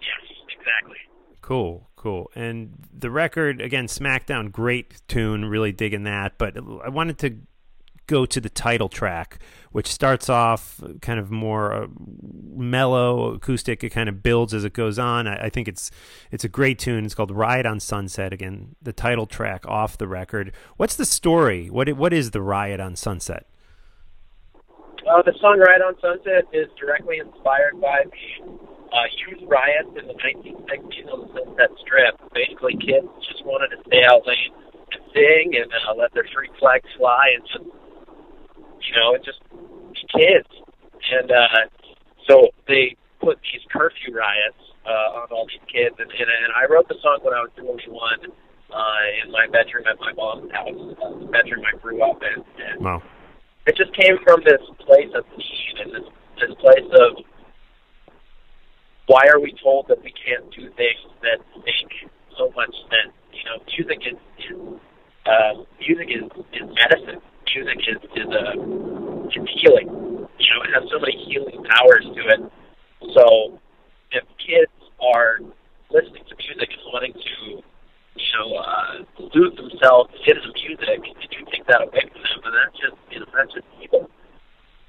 Yes, 0.00 0.36
exactly. 0.48 0.98
Cool, 1.40 1.88
cool. 1.96 2.30
And 2.34 2.74
the 2.92 3.10
record 3.10 3.60
again, 3.60 3.86
SmackDown, 3.86 4.52
great 4.52 5.02
tune, 5.08 5.46
really 5.46 5.72
digging 5.72 6.04
that. 6.04 6.38
But 6.38 6.56
I 6.56 6.88
wanted 6.88 7.18
to 7.18 7.38
go 8.06 8.26
to 8.26 8.40
the 8.40 8.50
title 8.50 8.88
track, 8.88 9.38
which 9.72 9.86
starts 9.86 10.28
off 10.28 10.80
kind 11.00 11.18
of 11.18 11.30
more 11.30 11.72
uh, 11.72 11.86
mellow, 12.54 13.34
acoustic. 13.34 13.82
It 13.82 13.90
kind 13.90 14.08
of 14.08 14.22
builds 14.22 14.52
as 14.54 14.64
it 14.64 14.72
goes 14.72 14.98
on. 14.98 15.26
I, 15.26 15.46
I 15.46 15.48
think 15.48 15.68
it's 15.68 15.90
it's 16.30 16.44
a 16.44 16.48
great 16.48 16.78
tune. 16.78 17.04
It's 17.04 17.14
called 17.14 17.30
"Riot 17.30 17.66
on 17.66 17.80
Sunset." 17.80 18.32
Again, 18.32 18.76
the 18.82 18.92
title 18.92 19.26
track 19.26 19.66
off 19.66 19.98
the 19.98 20.08
record. 20.08 20.52
What's 20.76 20.96
the 20.96 21.06
story? 21.06 21.70
What 21.70 21.88
what 21.96 22.12
is 22.12 22.30
the 22.30 22.42
Riot 22.42 22.80
on 22.80 22.96
Sunset? 22.96 23.46
Uh, 24.56 25.22
the 25.22 25.34
song 25.40 25.58
"Riot 25.58 25.82
on 25.82 25.94
Sunset" 26.00 26.44
is 26.52 26.68
directly 26.78 27.18
inspired 27.18 27.80
by 27.80 28.04
the 28.04 28.72
uh, 28.92 29.08
youth 29.26 29.48
riots 29.48 29.88
in 29.98 30.06
the 30.06 30.14
1960s 30.14 31.12
on 31.12 31.26
the 31.26 31.28
Sunset 31.32 31.70
Strip. 31.80 32.14
Basically, 32.34 32.76
kids 32.76 33.08
just 33.26 33.44
wanted 33.44 33.74
to 33.74 33.82
stay 33.88 34.04
out 34.04 34.26
late 34.26 34.52
and 34.92 35.02
sing 35.12 35.56
and 35.56 35.70
uh, 35.88 35.94
let 35.96 36.12
their 36.14 36.26
freak 36.34 36.52
flags 36.58 36.88
fly 36.96 37.34
and 37.34 37.42
just, 37.46 37.81
you 38.88 38.94
know, 38.96 39.14
and 39.14 39.24
just 39.24 39.40
kids. 40.14 40.48
And 41.10 41.30
uh, 41.30 41.68
so 42.28 42.48
they 42.68 42.96
put 43.20 43.38
these 43.42 43.62
curfew 43.70 44.14
riots 44.14 44.58
uh, 44.86 45.22
on 45.22 45.28
all 45.30 45.46
these 45.46 45.62
kids. 45.70 45.96
And, 45.98 46.10
and, 46.10 46.28
and 46.28 46.52
I 46.56 46.70
wrote 46.70 46.88
the 46.88 46.96
song 47.02 47.18
when 47.22 47.34
I 47.34 47.42
was 47.42 47.50
21 47.56 48.32
uh, 48.72 49.24
in 49.24 49.30
my 49.30 49.46
bedroom 49.46 49.84
at 49.86 49.98
my 50.00 50.12
mom's 50.12 50.50
house, 50.52 50.96
uh, 51.02 51.18
the 51.18 51.26
bedroom 51.26 51.62
I 51.66 51.76
grew 51.78 52.02
up 52.02 52.22
in. 52.22 52.42
And 52.58 52.84
Wow. 52.84 53.02
it 53.66 53.76
just 53.76 53.94
came 53.94 54.18
from 54.24 54.42
this 54.44 54.62
place 54.80 55.10
of 55.14 55.24
need 55.36 55.76
and 55.84 55.92
this 55.92 56.08
this 56.40 56.54
place 56.58 56.88
of 56.90 57.22
why 59.06 59.26
are 59.28 59.38
we 59.38 59.54
told 59.62 59.86
that 59.88 60.02
we 60.02 60.12
can't 60.12 60.50
do 60.50 60.70
things 60.74 61.04
that 61.22 61.38
make 61.64 62.10
so 62.36 62.50
much 62.56 62.74
sense? 62.88 63.14
You 63.32 63.44
know, 63.44 63.62
music 63.76 64.00
is, 64.06 64.18
is 64.50 64.80
uh, 65.26 65.62
music 65.78 66.08
is, 66.10 66.24
is 66.52 66.68
medicine. 66.74 67.20
Music 67.54 67.78
is 67.88 68.00
is 68.16 68.30
a 68.32 68.46
is 69.28 69.48
healing. 69.60 69.88
You 69.88 70.48
know, 70.54 70.62
it 70.64 70.72
has 70.72 70.88
so 70.90 70.98
many 70.98 71.16
healing 71.28 71.62
powers 71.68 72.04
to 72.04 72.22
it. 72.32 72.40
So 73.14 73.58
if 74.12 74.24
kids 74.38 74.72
are 75.00 75.38
listening 75.90 76.24
to 76.28 76.34
music 76.40 76.70
and 76.72 76.82
wanting 76.92 77.12
to, 77.12 77.60
you 78.16 78.32
know, 78.38 78.56
uh, 78.56 79.04
soothe 79.32 79.56
themselves 79.56 80.10
in 80.26 80.36
the 80.40 80.52
music, 80.64 81.00
and 81.04 81.28
you 81.28 81.44
take 81.52 81.66
that 81.66 81.82
away 81.82 82.08
from 82.08 82.22
them, 82.22 82.40
and 82.44 82.54
that's 82.56 82.76
just 82.80 82.96
you 83.10 83.20
know 83.20 83.26
that's 83.36 83.52
just 83.52 83.66
evil. 83.82 84.08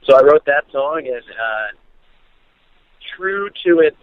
So 0.08 0.16
I 0.16 0.24
wrote 0.24 0.46
that 0.46 0.64
song, 0.72 1.04
and 1.04 1.24
uh, 1.24 1.68
true 3.18 3.50
to 3.66 3.80
its 3.80 4.00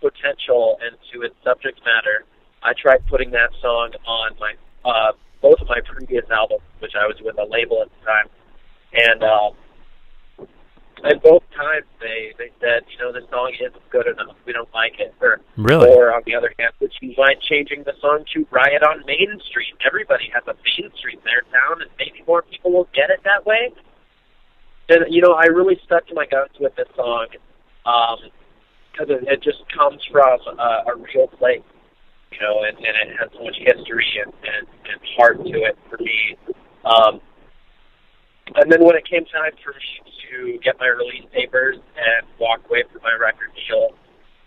potential 0.00 0.78
and 0.82 0.96
to 1.12 1.22
its 1.22 1.34
subject 1.44 1.80
matter, 1.86 2.24
I 2.62 2.72
tried 2.74 3.06
putting 3.06 3.30
that 3.30 3.50
song 3.60 3.92
on 4.06 4.30
my 4.40 4.54
uh, 4.84 5.12
both 5.40 5.60
of 5.60 5.68
my 5.68 5.80
previous 5.80 6.24
albums, 6.30 6.62
which 6.78 6.92
I 6.94 7.06
was 7.06 7.16
with 7.22 7.38
a 7.38 7.46
label 7.50 7.82
at 7.82 7.88
and 8.92 9.22
uh, 9.22 9.50
and 11.04 11.20
both 11.22 11.42
times 11.56 11.86
they 12.00 12.32
they 12.38 12.50
said, 12.60 12.82
you 12.90 12.98
know, 12.98 13.12
this 13.12 13.28
song 13.30 13.52
isn't 13.60 13.90
good 13.90 14.06
enough. 14.06 14.36
We 14.46 14.52
don't 14.52 14.72
like 14.72 15.00
it. 15.00 15.14
Or 15.20 15.40
Really? 15.56 15.88
or 15.90 16.14
on 16.14 16.22
the 16.26 16.34
other 16.34 16.52
hand, 16.58 16.72
would 16.80 16.92
you 17.00 17.14
mind 17.16 17.38
changing 17.42 17.82
the 17.84 17.94
song 18.00 18.24
to 18.34 18.46
Riot 18.50 18.82
on 18.82 19.04
Main 19.06 19.40
Street? 19.48 19.74
Everybody 19.86 20.30
has 20.32 20.44
a 20.46 20.54
Main 20.54 20.90
Street 20.96 21.18
in 21.18 21.24
their 21.24 21.42
town, 21.50 21.82
and 21.82 21.90
maybe 21.98 22.22
more 22.26 22.42
people 22.42 22.72
will 22.72 22.88
get 22.94 23.10
it 23.10 23.20
that 23.24 23.44
way. 23.46 23.72
And 24.88 25.12
you 25.12 25.22
know, 25.22 25.32
I 25.32 25.46
really 25.46 25.80
stuck 25.84 26.06
to 26.08 26.14
my 26.14 26.26
guns 26.26 26.50
with 26.60 26.74
this 26.76 26.88
song 26.94 27.26
because 27.84 29.08
it, 29.08 29.24
it 29.26 29.42
just 29.42 29.64
comes 29.74 30.00
from 30.10 30.38
uh, 30.58 30.84
a 30.86 30.96
real 30.96 31.26
place, 31.26 31.62
you 32.30 32.38
know, 32.40 32.62
and, 32.62 32.76
and 32.76 33.10
it 33.10 33.16
has 33.18 33.30
so 33.32 33.42
much 33.42 33.56
history 33.58 34.06
and, 34.22 34.32
and, 34.44 34.66
and 34.86 35.00
heart 35.16 35.38
to 35.38 35.62
it 35.62 35.78
for 35.90 35.98
me. 35.98 36.36
Um, 36.84 37.20
and 38.54 38.70
then 38.70 38.84
when 38.84 38.96
it 38.96 39.06
came 39.08 39.24
time 39.26 39.52
for 39.62 39.72
me 39.72 40.12
to 40.30 40.58
get 40.62 40.78
my 40.78 40.86
release 40.86 41.24
papers 41.32 41.76
and 41.96 42.26
walk 42.38 42.60
away 42.68 42.84
from 42.92 43.02
my 43.02 43.14
record 43.18 43.50
deal, 43.68 43.90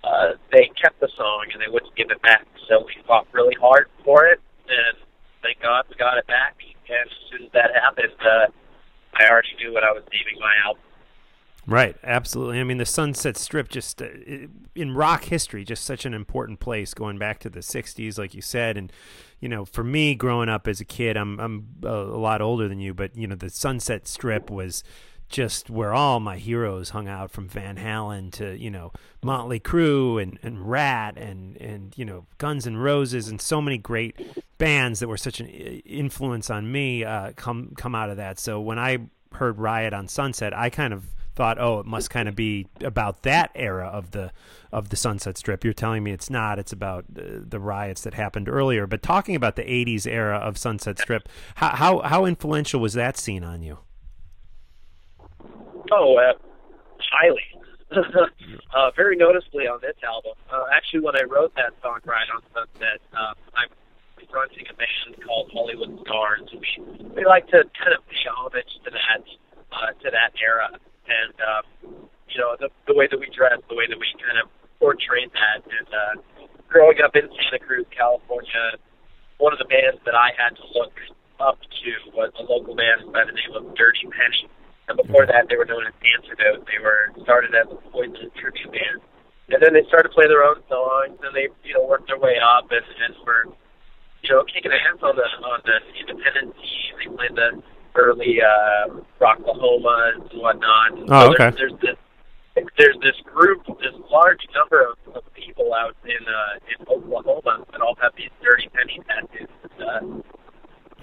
uh, 0.04 0.34
they 0.52 0.70
kept 0.80 1.00
the 1.00 1.10
song 1.18 1.48
and 1.54 1.62
they 1.62 1.72
wouldn't 1.72 1.96
give 1.96 2.12
it 2.12 2.22
back. 2.22 2.46
So 2.68 2.84
we 2.86 2.94
fought 3.08 3.28
really 3.32 3.56
hard 3.60 3.88
for 4.04 4.26
it, 4.26 4.40
and 4.68 4.98
thank 5.42 5.62
God 5.62 5.86
we 5.90 5.96
got 5.96 6.18
it 6.18 6.28
back. 6.28 6.56
And 6.88 7.10
as 7.10 7.18
soon 7.32 7.46
as 7.48 7.52
that 7.54 7.72
happened, 7.74 8.14
uh, 8.22 8.48
I 9.16 9.30
already 9.30 9.56
knew 9.58 9.74
what 9.74 9.84
I 9.84 9.92
was 9.92 10.04
naming 10.12 10.40
my 10.40 10.54
album. 10.66 10.84
Right, 11.68 11.96
absolutely. 12.16 12.60
I 12.60 12.64
mean, 12.64 12.78
the 12.78 12.86
Sunset 12.86 13.38
Strip, 13.38 13.70
just 13.70 14.02
uh, 14.02 14.08
in 14.74 14.94
rock 14.94 15.26
history, 15.26 15.64
just 15.66 15.84
such 15.84 16.06
an 16.06 16.14
important 16.14 16.60
place, 16.60 16.94
going 16.94 17.18
back 17.18 17.40
to 17.40 17.50
the 17.50 17.60
'60s, 17.60 18.18
like 18.18 18.34
you 18.34 18.42
said. 18.42 18.78
And 18.78 18.92
you 19.40 19.50
know, 19.50 19.66
for 19.66 19.84
me, 19.84 20.16
growing 20.16 20.50
up 20.50 20.68
as 20.68 20.80
a 20.80 20.86
kid, 20.86 21.18
I'm 21.18 21.40
I'm 21.40 21.68
a, 21.84 21.94
lot 21.94 22.42
older 22.42 22.68
than 22.68 22.80
you, 22.80 22.94
but 22.94 23.16
you 23.16 23.28
know, 23.28 23.36
the 23.36 23.50
Sunset 23.50 24.08
Strip 24.08 24.50
was 24.50 24.84
just 25.28 25.70
where 25.70 25.94
all 25.94 26.20
my 26.20 26.38
heroes 26.38 26.92
hung 26.92 27.08
out, 27.08 27.32
from 27.32 27.50
Van 27.50 27.78
Halen 27.78 28.32
to 28.34 28.58
you 28.58 28.72
know 28.72 28.92
Motley 29.24 29.60
Crue 29.60 30.22
and 30.22 30.40
and 30.42 30.70
Ratt 30.70 31.18
and 31.18 31.58
and 31.58 31.94
you 31.98 32.06
know 32.06 32.28
Guns 32.38 32.66
N' 32.66 32.78
Roses 32.78 33.28
and 33.28 33.42
so 33.42 33.62
many 33.62 33.78
great 33.78 34.16
bands 34.58 35.00
that 35.00 35.08
were 35.08 35.18
such 35.18 35.40
an 35.40 35.48
influence 35.48 36.50
on 36.50 36.72
me 36.72 37.04
uh, 37.04 37.34
come 37.36 37.74
come 37.76 37.94
out 37.96 38.10
of 38.10 38.18
that. 38.18 38.40
So 38.40 38.62
when 38.62 38.80
I 38.80 39.00
heard 39.34 39.60
Riot 39.60 39.94
on 39.94 40.08
Sunset, 40.08 40.58
I 40.58 40.70
kind 40.70 40.94
of 40.94 41.15
thought, 41.36 41.60
oh, 41.60 41.80
it 41.80 41.86
must 41.86 42.10
kind 42.10 42.28
of 42.30 42.36
be 42.36 42.68
about 42.82 43.24
that 43.24 43.52
era 43.56 43.88
of 43.88 44.12
the 44.12 44.32
of 44.72 44.90
the 44.90 44.96
Sunset 44.96 45.38
Strip. 45.38 45.64
You're 45.64 45.74
telling 45.74 46.04
me 46.04 46.12
it's 46.12 46.30
not. 46.30 46.60
It's 46.60 46.74
about 46.74 47.06
the 47.10 47.60
riots 47.60 48.02
that 48.04 48.14
happened 48.14 48.50
earlier. 48.50 48.88
But 48.88 49.04
talking 49.04 49.36
about 49.36 49.56
the 49.56 49.64
'80s 49.64 50.08
era 50.08 50.38
of 50.38 50.58
Sunset 50.58 51.00
Strip, 51.00 51.30
how 51.56 51.70
how, 51.70 52.00
how 52.00 52.26
influential 52.26 52.80
was 52.80 52.94
that 52.94 53.18
scene 53.18 53.44
on 53.44 53.62
you? 53.62 53.80
Oh, 55.92 56.18
uh, 56.18 56.34
highly. 57.00 57.44
uh, 57.92 58.92
very 58.96 59.16
noticeably 59.16 59.68
on 59.68 59.80
this 59.82 59.96
album. 60.04 60.34
Uh, 60.52 60.64
actually, 60.74 61.02
when 61.02 61.16
I 61.16 61.24
wrote 61.24 61.54
that 61.56 61.74
song, 61.82 62.00
"Riot 62.04 62.30
on 62.34 62.42
Sunset," 62.54 63.00
uh, 63.14 63.34
I'm 63.56 63.70
fronting 64.32 64.66
a 64.70 64.74
band 64.74 65.24
called 65.26 65.52
Hollywood 65.54 66.00
Stars. 66.02 66.50
We 66.52 66.86
we 67.16 67.26
like 67.26 67.46
to 67.48 67.64
kind 67.78 67.94
of 67.96 68.06
pay 68.08 68.28
homage 68.30 68.80
to 68.84 68.92
that 68.92 69.24
uh, 69.72 69.92
to 70.04 70.12
that 70.12 70.34
era, 70.42 70.80
and 71.08 71.34
um, 71.42 71.64
you 72.30 72.38
know 72.42 72.56
the 72.60 72.70
the 72.88 72.94
way 72.94 73.08
that 73.08 73.20
we 73.20 73.30
dress, 73.30 73.62
the 73.70 73.76
way 73.76 73.88
that 73.88 73.98
we 74.00 74.08
kind 74.20 74.40
of 74.42 74.50
portrayed 74.80 75.32
that. 75.34 75.64
And 75.66 75.90
uh, 75.90 76.16
growing 76.68 77.00
up 77.02 77.16
in 77.16 77.30
Santa 77.32 77.60
Cruz, 77.64 77.86
California, 77.96 78.78
one 79.38 79.54
of 79.54 79.60
the 79.60 79.70
bands 79.70 80.02
that 80.06 80.16
I 80.16 80.32
had 80.38 80.56
to 80.58 80.66
look 80.74 80.94
up 81.40 81.60
to 81.60 81.90
was 82.16 82.32
a 82.40 82.44
local 82.44 82.76
band 82.76 83.12
by 83.12 83.26
the 83.26 83.36
name 83.36 83.54
of 83.56 83.76
Dirty 83.76 84.08
Penny. 84.08 84.48
And 84.88 84.98
before 85.02 85.26
that, 85.26 85.50
they 85.50 85.58
were 85.58 85.66
known 85.66 85.88
as 85.90 85.94
Antidote. 85.98 86.68
They 86.70 86.78
were 86.78 87.10
started 87.26 87.58
as 87.58 87.66
a 87.74 87.78
Poison 87.90 88.30
tribute 88.38 88.70
band, 88.70 89.02
and 89.50 89.58
then 89.58 89.74
they 89.74 89.82
started 89.90 90.10
to 90.10 90.14
play 90.14 90.30
their 90.30 90.46
own 90.46 90.62
songs, 90.70 91.18
and 91.26 91.34
they 91.34 91.50
you 91.66 91.74
know 91.74 91.86
worked 91.90 92.08
their 92.08 92.22
way 92.22 92.38
up, 92.38 92.70
and 92.70 92.86
and 92.86 93.18
were 93.26 93.50
you 94.22 94.30
know 94.30 94.46
kicking 94.46 94.70
ass 94.70 95.02
on 95.02 95.18
the 95.18 95.26
on 95.26 95.60
the 95.66 95.78
independent 95.98 96.54
scene. 96.62 96.94
They 97.02 97.10
played 97.10 97.34
the 97.34 97.50
early 97.96 98.40
uh, 98.42 98.90
Rocklahomas 99.20 100.32
and 100.32 100.42
whatnot. 100.42 100.94
And 100.94 101.10
Oh, 101.12 101.22
so 101.28 101.34
okay. 101.34 101.52
There's, 101.58 101.72
there's 101.82 101.82
this 101.82 101.98
there's 102.78 102.98
this 103.02 103.16
group, 103.26 103.66
this 103.80 103.94
large 104.10 104.48
number 104.56 104.82
of, 104.90 105.16
of 105.16 105.24
people 105.34 105.74
out 105.74 105.96
in 106.06 106.26
uh, 106.28 106.60
in 106.80 106.88
Oklahoma 106.88 107.66
that 107.72 107.82
all 107.82 107.96
have 108.02 108.14
these 108.18 108.30
dirty 108.42 108.70
penny 108.74 109.02
tattoos, 109.08 109.50
uh, 109.80 110.00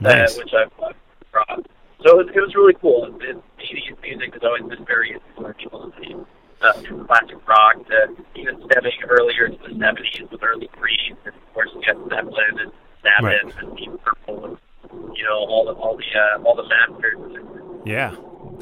Nice. 0.01 0.35
uh, 0.37 0.39
which 0.43 0.53
I've, 0.55 0.73
I've 0.83 0.97
brought. 1.31 1.67
So 2.05 2.19
it 2.21 2.27
was, 2.27 2.29
it 2.35 2.41
was 2.41 2.55
really 2.55 2.75
cool. 2.81 3.05
It, 3.21 3.37
it, 3.37 3.43
80s 3.59 4.01
music 4.03 4.33
has 4.35 4.43
always 4.43 4.63
been 4.65 4.85
very 4.87 5.13
influential 5.13 5.91
to 5.93 6.01
me. 6.01 6.17
Uh, 6.63 6.73
from 6.83 7.05
classic 7.09 7.37
rock 7.49 7.75
to 7.89 8.17
even 8.37 8.55
stemming 8.71 8.93
earlier 9.09 9.49
to 9.49 9.57
the 9.67 9.75
70s 9.75 10.31
with 10.31 10.41
early 10.45 10.69
Creed, 10.79 11.17
and 11.25 11.35
of 11.35 11.55
course 11.55 11.69
we 11.75 11.85
got 11.85 11.97
Zeppelin 12.09 12.59
and 12.61 12.73
Sabbath 13.03 13.53
and 13.59 13.77
Deep 13.77 13.91
Purple, 14.05 14.45
and 14.45 14.59
you 15.15 15.25
know 15.25 15.39
all 15.39 15.65
the 15.67 15.73
all 15.73 15.97
the 15.97 16.05
uh, 16.19 16.43
all 16.45 16.57
the 16.57 16.69
masters. 16.69 17.83
Yeah, 17.85 18.15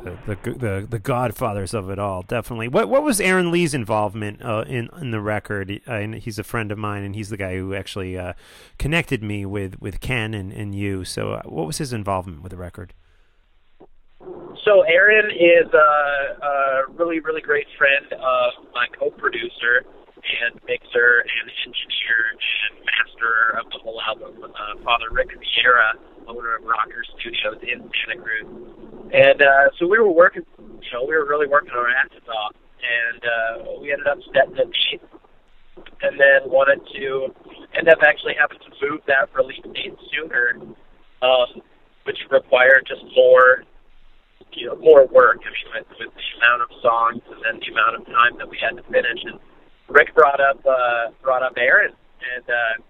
the, 0.05 0.17
the 0.27 0.53
the 0.53 0.87
the 0.89 0.99
godfathers 0.99 1.75
of 1.75 1.91
it 1.91 1.99
all, 1.99 2.23
definitely. 2.23 2.69
What 2.69 2.89
what 2.89 3.03
was 3.03 3.21
Aaron 3.21 3.51
Leigh's 3.51 3.75
involvement 3.75 4.43
uh, 4.43 4.65
in 4.67 4.89
in 5.01 5.11
the 5.11 5.21
record? 5.21 5.81
Uh, 5.87 5.93
and 5.93 6.15
he's 6.15 6.39
a 6.39 6.45
friend 6.45 6.73
of 6.73 6.79
mine, 6.79 7.03
and 7.03 7.15
he's 7.15 7.29
the 7.29 7.37
guy 7.37 7.57
who 7.57 7.75
actually 7.75 8.17
uh, 8.17 8.33
connected 8.79 9.23
me 9.23 9.45
with 9.45 9.81
with 9.81 10.01
Ken 10.01 10.35
and, 10.35 10.53
and 10.53 10.75
you. 10.75 11.05
So, 11.05 11.35
uh, 11.35 11.43
what 11.45 11.67
was 11.67 11.79
his 11.79 11.93
involvement 11.93 12.43
with 12.43 12.51
the 12.51 12.59
record? 12.59 12.95
So 14.65 14.83
Aaron 14.83 15.31
is 15.31 15.73
a, 15.73 16.45
a 16.45 16.83
really, 16.93 17.21
really 17.21 17.41
great 17.41 17.67
friend 17.79 18.07
of 18.13 18.53
my 18.75 18.87
co-producer 18.99 19.85
and 20.21 20.61
mixer 20.69 21.25
and 21.25 21.51
engineer 21.65 22.37
and 22.37 22.85
master 22.85 23.59
of 23.59 23.71
the 23.73 23.79
whole 23.79 24.01
album, 24.03 24.37
uh, 24.45 24.85
Father 24.85 25.09
Rick 25.11 25.29
Vieira, 25.29 25.97
owner 26.31 26.57
of 26.57 26.65
Rocker 26.65 27.03
Studios 27.19 27.59
in 27.63 27.91
Santa 27.91 28.23
Cruz. 28.23 28.47
And 29.13 29.43
uh, 29.43 29.75
so 29.79 29.87
we 29.87 29.99
were 29.99 30.11
working, 30.11 30.43
you 30.59 30.91
know, 30.93 31.05
we 31.05 31.15
were 31.15 31.27
really 31.27 31.47
working 31.47 31.71
our 31.71 31.89
asses 31.89 32.23
off, 32.29 32.55
and 32.79 33.21
uh, 33.25 33.81
we 33.81 33.93
ended 33.93 34.07
up 34.07 34.19
setting 34.33 34.55
a 34.55 34.65
date, 34.65 35.03
and 36.03 36.19
then 36.19 36.47
wanted 36.47 36.81
to 36.95 37.35
end 37.77 37.89
up 37.89 37.99
actually 38.03 38.35
having 38.39 38.59
to 38.59 38.71
move 38.81 39.01
that 39.07 39.29
release 39.35 39.61
date 39.75 39.97
sooner, 40.15 40.55
um, 41.23 41.61
which 42.05 42.19
required 42.31 42.87
just 42.87 43.03
more 43.17 43.65
you 44.53 44.67
know, 44.67 44.77
more 44.77 45.07
work. 45.07 45.39
I 45.43 45.51
mean, 45.51 45.73
with, 45.75 45.99
with 45.99 46.15
the 46.15 46.27
amount 46.39 46.63
of 46.63 46.71
songs 46.83 47.23
and 47.31 47.41
then 47.45 47.61
the 47.61 47.73
amount 47.73 47.97
of 47.97 48.07
time 48.07 48.39
that 48.39 48.49
we 48.49 48.59
had 48.59 48.77
to 48.77 48.83
finish. 48.91 49.23
And 49.25 49.39
Rick 49.89 50.15
brought 50.15 50.41
up 50.41 50.65
uh, 50.67 51.11
brought 51.23 51.43
up 51.43 51.55
Aaron, 51.57 51.93
and 52.35 52.45
uh, 52.49 52.83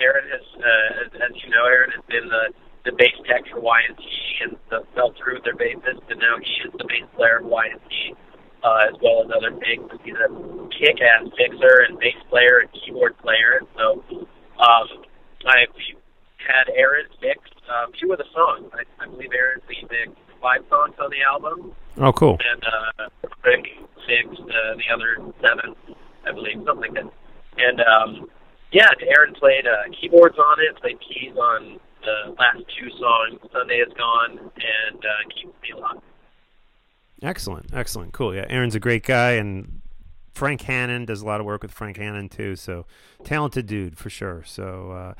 Aaron 0.00 0.24
has, 0.30 0.46
uh, 0.56 1.24
as 1.24 1.32
you 1.42 1.50
know, 1.50 1.64
Aaron 1.66 1.90
has 1.92 2.04
been 2.08 2.28
the 2.28 2.52
the 2.84 2.92
bass 2.92 3.14
tech 3.26 3.42
for 3.50 3.60
Y&T 3.60 4.04
and 4.42 4.56
the, 4.70 4.84
fell 4.94 5.12
through 5.18 5.34
with 5.34 5.44
their 5.44 5.56
bassist, 5.56 6.00
and 6.10 6.20
now 6.20 6.36
he 6.38 6.68
is 6.68 6.72
the 6.78 6.84
bass 6.84 7.04
player 7.16 7.38
of 7.38 7.46
Y&T, 7.46 8.14
uh, 8.62 8.86
as 8.88 8.94
well 9.02 9.22
as 9.24 9.30
other 9.34 9.52
things. 9.60 9.90
He's 10.04 10.14
a 10.14 10.28
kick-ass 10.78 11.28
mixer 11.38 11.86
and 11.88 11.98
bass 11.98 12.16
player 12.30 12.60
and 12.60 12.68
keyboard 12.72 13.16
player. 13.18 13.60
And 13.60 13.68
so 13.76 14.02
um, 14.62 14.86
I 15.46 15.66
had 16.46 16.68
Aaron 16.74 17.06
mix 17.20 17.40
um, 17.68 17.92
two 18.00 18.12
of 18.12 18.18
the 18.18 18.24
songs. 18.32 18.70
I, 18.72 18.82
I 19.02 19.06
believe 19.06 19.30
Aaron 19.34 19.60
mixed 19.68 20.16
five 20.40 20.62
songs 20.70 20.94
on 21.02 21.10
the 21.10 21.22
album, 21.26 21.72
Oh, 21.98 22.12
cool. 22.12 22.38
and 22.38 22.62
uh, 22.64 23.08
Rick 23.44 23.66
mixed 24.06 24.40
uh, 24.40 24.74
the 24.78 24.86
other 24.94 25.18
seven, 25.42 25.74
I 26.26 26.32
believe, 26.32 26.62
something 26.64 26.94
like 26.94 27.04
that. 27.04 27.12
And 27.58 27.80
um, 27.82 28.30
yeah, 28.70 28.86
Aaron 29.02 29.34
played 29.34 29.66
uh, 29.66 29.90
keyboards 30.00 30.38
on 30.38 30.58
it, 30.60 30.80
played 30.80 30.98
keys 31.00 31.34
on 31.36 31.80
the 32.08 32.34
last 32.38 32.64
two 32.78 32.90
songs. 32.98 33.40
Sunday 33.52 33.76
is 33.76 33.92
gone 33.96 34.38
and 34.38 34.98
uh, 34.98 35.44
me 35.62 35.70
alive. 35.76 36.00
Excellent, 37.22 37.66
excellent, 37.72 38.12
cool. 38.12 38.34
Yeah, 38.34 38.46
Aaron's 38.48 38.74
a 38.74 38.80
great 38.80 39.04
guy, 39.04 39.32
and 39.32 39.80
Frank 40.34 40.62
Hannon 40.62 41.04
does 41.04 41.20
a 41.20 41.26
lot 41.26 41.40
of 41.40 41.46
work 41.46 41.62
with 41.62 41.72
Frank 41.72 41.96
Hannon 41.96 42.28
too. 42.28 42.54
So 42.56 42.86
talented 43.24 43.66
dude 43.66 43.98
for 43.98 44.08
sure. 44.08 44.44
So 44.44 44.92
uh, 44.92 45.14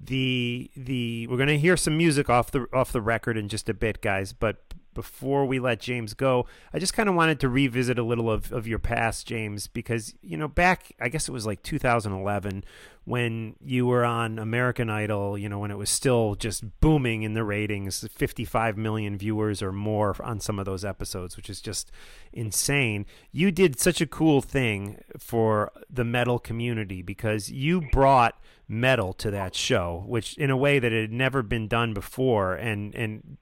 the 0.00 0.70
the 0.76 1.26
we're 1.28 1.38
gonna 1.38 1.56
hear 1.56 1.76
some 1.76 1.96
music 1.96 2.28
off 2.28 2.50
the 2.50 2.66
off 2.72 2.92
the 2.92 3.02
record 3.02 3.36
in 3.36 3.48
just 3.48 3.68
a 3.68 3.74
bit, 3.74 4.02
guys. 4.02 4.32
But 4.32 4.74
before 4.94 5.44
we 5.44 5.58
let 5.58 5.80
James 5.80 6.14
go, 6.14 6.46
I 6.72 6.78
just 6.78 6.94
kind 6.94 7.08
of 7.08 7.14
wanted 7.14 7.40
to 7.40 7.48
revisit 7.48 7.98
a 7.98 8.02
little 8.02 8.30
of, 8.30 8.52
of 8.52 8.66
your 8.66 8.78
past, 8.78 9.26
James, 9.26 9.66
because 9.66 10.14
you 10.22 10.36
know 10.36 10.48
back 10.48 10.92
I 11.00 11.08
guess 11.08 11.28
it 11.28 11.32
was 11.32 11.46
like 11.46 11.62
2011 11.62 12.64
when 13.04 13.54
you 13.62 13.86
were 13.86 14.04
on 14.04 14.38
American 14.38 14.88
Idol, 14.88 15.36
you 15.36 15.48
know, 15.48 15.58
when 15.58 15.70
it 15.70 15.76
was 15.76 15.90
still 15.90 16.34
just 16.34 16.80
booming 16.80 17.22
in 17.22 17.34
the 17.34 17.44
ratings, 17.44 18.06
55 18.10 18.78
million 18.78 19.18
viewers 19.18 19.62
or 19.62 19.72
more 19.72 20.16
on 20.22 20.40
some 20.40 20.58
of 20.58 20.64
those 20.64 20.84
episodes, 20.84 21.36
which 21.36 21.50
is 21.50 21.60
just 21.60 21.92
insane. 22.32 23.04
You 23.30 23.50
did 23.50 23.78
such 23.78 24.00
a 24.00 24.06
cool 24.06 24.40
thing 24.40 25.02
for 25.18 25.70
the 25.90 26.04
metal 26.04 26.38
community 26.38 27.02
because 27.02 27.50
you 27.50 27.82
brought 27.92 28.40
metal 28.66 29.12
to 29.12 29.30
that 29.30 29.54
show, 29.54 30.04
which 30.06 30.38
in 30.38 30.50
a 30.50 30.56
way 30.56 30.78
that 30.78 30.92
it 30.92 31.02
had 31.02 31.12
never 31.12 31.42
been 31.42 31.68
done 31.68 31.92
before 31.92 32.54
and 32.54 32.94
and 32.94 33.36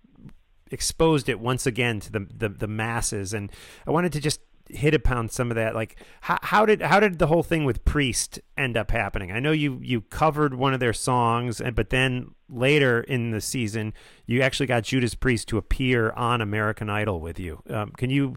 exposed 0.72 1.28
it 1.28 1.38
once 1.38 1.66
again 1.66 2.00
to 2.00 2.12
the, 2.12 2.26
the 2.34 2.48
the 2.48 2.66
masses 2.66 3.32
and 3.32 3.50
I 3.86 3.90
wanted 3.90 4.12
to 4.14 4.20
just 4.20 4.40
hit 4.68 4.94
upon 4.94 5.28
some 5.28 5.50
of 5.50 5.54
that 5.56 5.74
like 5.74 5.96
how, 6.22 6.38
how 6.42 6.64
did 6.64 6.80
how 6.80 6.98
did 6.98 7.18
the 7.18 7.26
whole 7.26 7.42
thing 7.42 7.64
with 7.64 7.84
priest 7.84 8.40
end 8.56 8.76
up 8.76 8.90
happening 8.90 9.30
i 9.30 9.38
know 9.38 9.50
you 9.50 9.78
you 9.82 10.00
covered 10.02 10.54
one 10.54 10.72
of 10.72 10.80
their 10.80 10.92
songs 10.92 11.60
and 11.60 11.74
but 11.74 11.90
then 11.90 12.30
later 12.48 13.02
in 13.02 13.32
the 13.32 13.40
season 13.40 13.92
you 14.24 14.40
actually 14.40 14.66
got 14.66 14.82
judas 14.82 15.14
priest 15.14 15.48
to 15.48 15.58
appear 15.58 16.10
on 16.12 16.40
american 16.40 16.88
idol 16.88 17.20
with 17.20 17.38
you 17.38 17.60
um, 17.68 17.90
can 17.98 18.08
you 18.08 18.36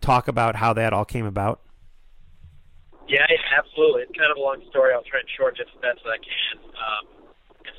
talk 0.00 0.28
about 0.28 0.56
how 0.56 0.72
that 0.72 0.92
all 0.92 1.04
came 1.04 1.24
about 1.24 1.60
Yeah, 3.08 3.26
absolutely. 3.58 4.02
It's 4.02 4.16
kind 4.16 4.30
of 4.30 4.38
a 4.38 4.40
long 4.40 4.62
story. 4.70 4.94
I'll 4.94 5.02
try 5.02 5.20
and 5.20 5.28
shorten 5.36 5.60
it 5.60 5.68
as 5.68 5.80
best 5.82 6.00
as 6.00 6.10
I 6.16 6.18
can. 6.22 6.56
Um, 6.72 7.21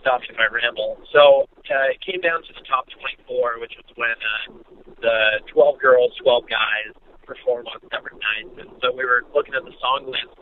stop 0.04 0.20
if 0.28 0.36
I 0.36 0.52
ramble. 0.52 1.00
So 1.16 1.48
uh, 1.48 1.96
it 1.96 2.04
came 2.04 2.20
down 2.20 2.44
to 2.44 2.52
the 2.52 2.66
top 2.68 2.92
24, 2.92 3.63
which 3.63 3.74
was 3.80 3.88
when 3.96 4.12
uh, 4.12 4.60
the 5.00 5.39
12 5.56 5.80
girls, 5.80 6.12
12 6.20 6.44
guys 6.52 6.92
performed 7.24 7.72
on 7.72 7.80
separate 7.88 8.20
nights. 8.20 8.54
And 8.60 8.70
so 8.84 8.92
we 8.92 9.08
were 9.08 9.24
looking 9.32 9.56
at 9.56 9.63
the 9.63 9.74
song 9.80 10.12
list 10.12 10.36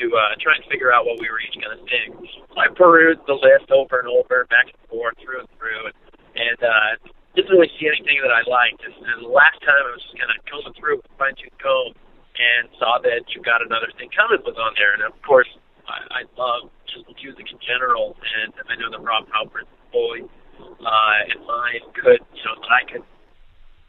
to 0.00 0.04
uh, 0.12 0.32
try 0.40 0.56
and 0.56 0.64
figure 0.72 0.92
out 0.92 1.04
what 1.04 1.20
we 1.20 1.28
were 1.28 1.40
each 1.44 1.56
going 1.60 1.76
to 1.76 1.84
sing. 1.88 2.10
So 2.52 2.56
I 2.56 2.72
perused 2.72 3.20
the 3.28 3.36
list 3.36 3.68
over 3.68 4.00
and 4.00 4.08
over, 4.08 4.48
back 4.48 4.72
and 4.72 4.80
forth, 4.88 5.16
through 5.20 5.44
and 5.44 5.50
through, 5.60 5.92
and, 5.92 5.96
and 6.36 6.58
uh, 6.64 6.90
didn't 7.36 7.52
really 7.52 7.70
see 7.76 7.88
anything 7.88 8.20
that 8.24 8.32
I 8.32 8.44
liked. 8.48 8.80
And, 8.80 8.96
and 8.96 9.28
the 9.28 9.32
last 9.32 9.60
time 9.60 9.76
I 9.76 9.92
was 9.92 10.02
just 10.04 10.16
kind 10.16 10.32
of 10.32 10.40
combing 10.48 10.76
through 10.76 11.04
with 11.04 11.08
a 11.08 11.14
fine 11.20 11.36
tooth 11.36 11.52
comb 11.60 11.92
and 12.36 12.68
saw 12.76 13.00
that 13.00 13.24
you 13.32 13.40
got 13.40 13.64
another 13.64 13.88
thing 13.96 14.12
coming 14.12 14.40
was 14.44 14.56
on 14.60 14.76
there. 14.76 14.92
And 14.92 15.04
of 15.04 15.16
course, 15.24 15.48
I, 15.88 16.22
I 16.22 16.22
love 16.36 16.70
just 16.86 17.06
music 17.22 17.46
in 17.50 17.58
general, 17.62 18.16
and 18.18 18.52
I 18.68 18.74
know 18.76 18.90
that 18.90 19.02
Rob 19.02 19.26
Halford's 19.32 19.70
voice 19.90 20.30
uh, 20.60 21.30
and 21.30 21.40
mine 21.46 21.84
could, 21.94 22.20
you 22.34 22.44
know, 22.44 22.54
that 22.60 22.72
I 22.72 22.82
could 22.90 23.06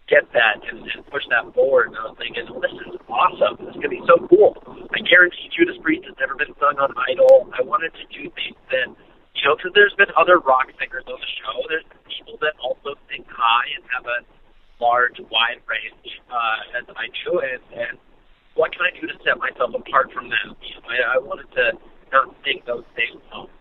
get 0.07 0.23
that 0.31 0.63
and, 0.71 0.87
and 0.87 1.03
push 1.11 1.23
that 1.29 1.43
forward. 1.53 1.91
And 1.91 1.97
I 1.99 2.11
was 2.11 2.17
thinking, 2.17 2.47
well, 2.47 2.63
this 2.63 2.71
is 2.71 2.95
awesome. 3.11 3.59
This 3.59 3.75
is 3.75 3.79
gonna 3.81 3.91
be 3.91 4.03
so 4.07 4.15
cool. 4.31 4.55
I 4.95 5.03
guarantee 5.03 5.51
Judas 5.51 5.75
Priest 5.83 6.07
has 6.07 6.15
never 6.19 6.35
been 6.35 6.55
sung 6.59 6.79
on 6.79 6.95
Idol. 7.11 7.51
I 7.51 7.61
wanted 7.61 7.91
to 7.99 8.05
do 8.09 8.31
things 8.31 8.55
that, 8.71 8.87
you 9.35 9.43
know, 9.43 9.55
because 9.59 9.75
there's 9.75 9.95
been 9.99 10.11
other 10.15 10.39
rock 10.39 10.71
singers 10.79 11.03
on 11.07 11.19
the 11.19 11.31
show. 11.43 11.55
There's 11.67 11.87
people 12.07 12.39
that 12.39 12.55
also 12.63 12.95
sing 13.11 13.27
high 13.27 13.67
and 13.75 13.83
have 13.91 14.07
a 14.07 14.19
large, 14.79 15.19
wide 15.27 15.59
range 15.67 16.09
uh, 16.31 16.79
as 16.79 16.85
I 16.95 17.11
do, 17.25 17.41
and, 17.43 17.63
and 17.75 17.95
what 18.57 18.73
can 18.73 18.81
I 18.81 18.91
do 18.99 19.05
to 19.07 19.13
set 19.23 19.37
myself 19.37 19.71
apart 19.77 20.11
from 20.11 20.27
them? 20.27 20.57
You 20.65 20.75
know, 20.81 20.89
I, 20.89 21.15
I 21.15 21.17
wanted 21.21 21.47
to 21.53 21.77
not 22.11 22.33
sing 22.43 22.59
those 22.65 22.83
same 22.97 23.21
songs. 23.31 23.53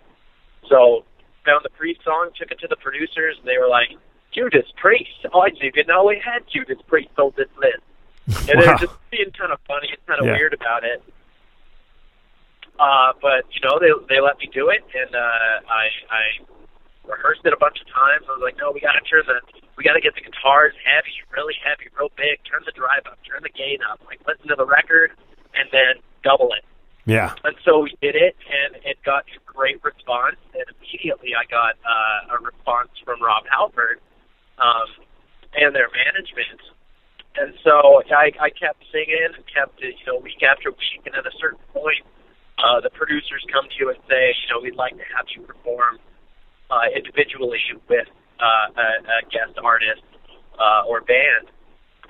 So 0.69 1.05
found 1.45 1.63
the 1.63 1.71
Priest 1.77 2.01
song, 2.03 2.31
took 2.35 2.51
it 2.51 2.59
to 2.61 2.69
the 2.69 2.81
producers, 2.81 3.37
and 3.39 3.47
they 3.47 3.59
were 3.61 3.69
like, 3.69 3.93
Judas 4.35 4.67
Priest. 4.77 5.23
Oh, 5.33 5.41
I 5.41 5.51
didn't 5.51 5.87
know 5.87 6.05
we 6.05 6.21
had 6.21 6.43
Judas 6.51 6.81
Priest 6.89 7.13
on 7.19 7.33
this 7.37 7.53
list. 7.61 7.85
And 8.49 8.59
Wow. 8.59 8.67
they're 8.67 8.89
just 8.89 8.99
being 9.11 9.31
kind 9.39 9.53
of 9.53 9.59
funny 9.69 9.89
and 9.93 10.01
kind 10.07 10.21
of 10.21 10.27
Yeah. 10.27 10.35
weird 10.35 10.55
about 10.55 10.83
it. 10.85 11.03
Uh, 12.79 13.13
but 13.23 13.45
you 13.55 13.61
know, 13.65 13.79
they 13.81 13.91
they 14.09 14.21
let 14.21 14.37
me 14.39 14.51
do 14.53 14.69
it, 14.69 14.85
and 14.95 15.15
uh, 15.15 15.55
I 15.71 15.89
I 16.11 16.23
rehearsed 17.07 17.43
it 17.45 17.53
a 17.53 17.61
bunch 17.61 17.81
of 17.81 17.89
times. 17.89 18.27
I 18.29 18.35
was 18.35 18.43
like, 18.43 18.59
no, 18.59 18.71
we 18.71 18.81
got 18.83 18.99
to 18.99 19.05
turn 19.07 19.25
the 19.27 19.41
we 19.77 19.85
got 19.85 19.95
to 19.95 20.01
get 20.01 20.15
the 20.15 20.25
guitars 20.25 20.73
heavy, 20.83 21.17
really 21.31 21.55
heavy, 21.61 21.89
real 21.99 22.11
big. 22.17 22.41
Turn 22.49 22.63
the 22.65 22.73
drive 22.73 23.05
up, 23.07 23.19
turn 23.29 23.43
the 23.43 23.53
gain 23.53 23.79
up. 23.85 24.01
Like 24.07 24.21
listen 24.27 24.49
to 24.49 24.57
the 24.57 24.67
record, 24.67 25.13
and 25.55 25.69
then 25.71 26.01
double 26.25 26.51
it. 26.57 26.65
yeah 27.05 27.35
And 27.45 27.55
so 27.65 27.85
we 27.85 27.95
did 28.01 28.17
it, 28.17 28.37
and 28.49 28.81
it 28.85 28.99
got 29.05 29.25
a 29.29 29.39
great 29.45 29.83
response. 29.85 30.41
And 30.57 30.65
immediately 30.81 31.37
I 31.37 31.45
got 31.49 31.77
uh, 31.85 32.35
a 32.35 32.43
response 32.43 32.91
from 33.05 33.23
Rob 33.23 33.45
Halford 33.47 34.01
um, 34.59 34.89
and 35.55 35.75
their 35.75 35.89
management. 35.93 36.61
And 37.37 37.53
so 37.63 38.01
I, 38.09 38.33
I 38.41 38.49
kept 38.49 38.81
singing 38.89 39.37
and 39.37 39.45
kept 39.45 39.83
it, 39.85 39.95
you 40.01 40.07
know, 40.09 40.19
week 40.21 40.41
after 40.41 40.71
week. 40.73 41.05
And 41.05 41.15
at 41.15 41.27
a 41.29 41.35
certain 41.37 41.61
point, 41.73 42.01
uh, 42.57 42.81
the 42.81 42.89
producers 42.89 43.45
come 43.53 43.69
to 43.69 43.77
you 43.79 43.91
and 43.91 43.99
say, 44.09 44.33
you 44.41 44.49
know, 44.49 44.61
we'd 44.63 44.77
like 44.77 44.97
to 44.97 45.05
have 45.13 45.27
you 45.37 45.43
perform 45.43 45.99
uh, 46.71 46.89
individually 46.95 47.63
with 47.89 48.09
uh, 48.41 48.69
a, 48.77 48.89
a 49.03 49.19
guest 49.31 49.59
artist 49.63 50.03
uh, 50.59 50.83
or 50.89 51.01
band. 51.01 51.49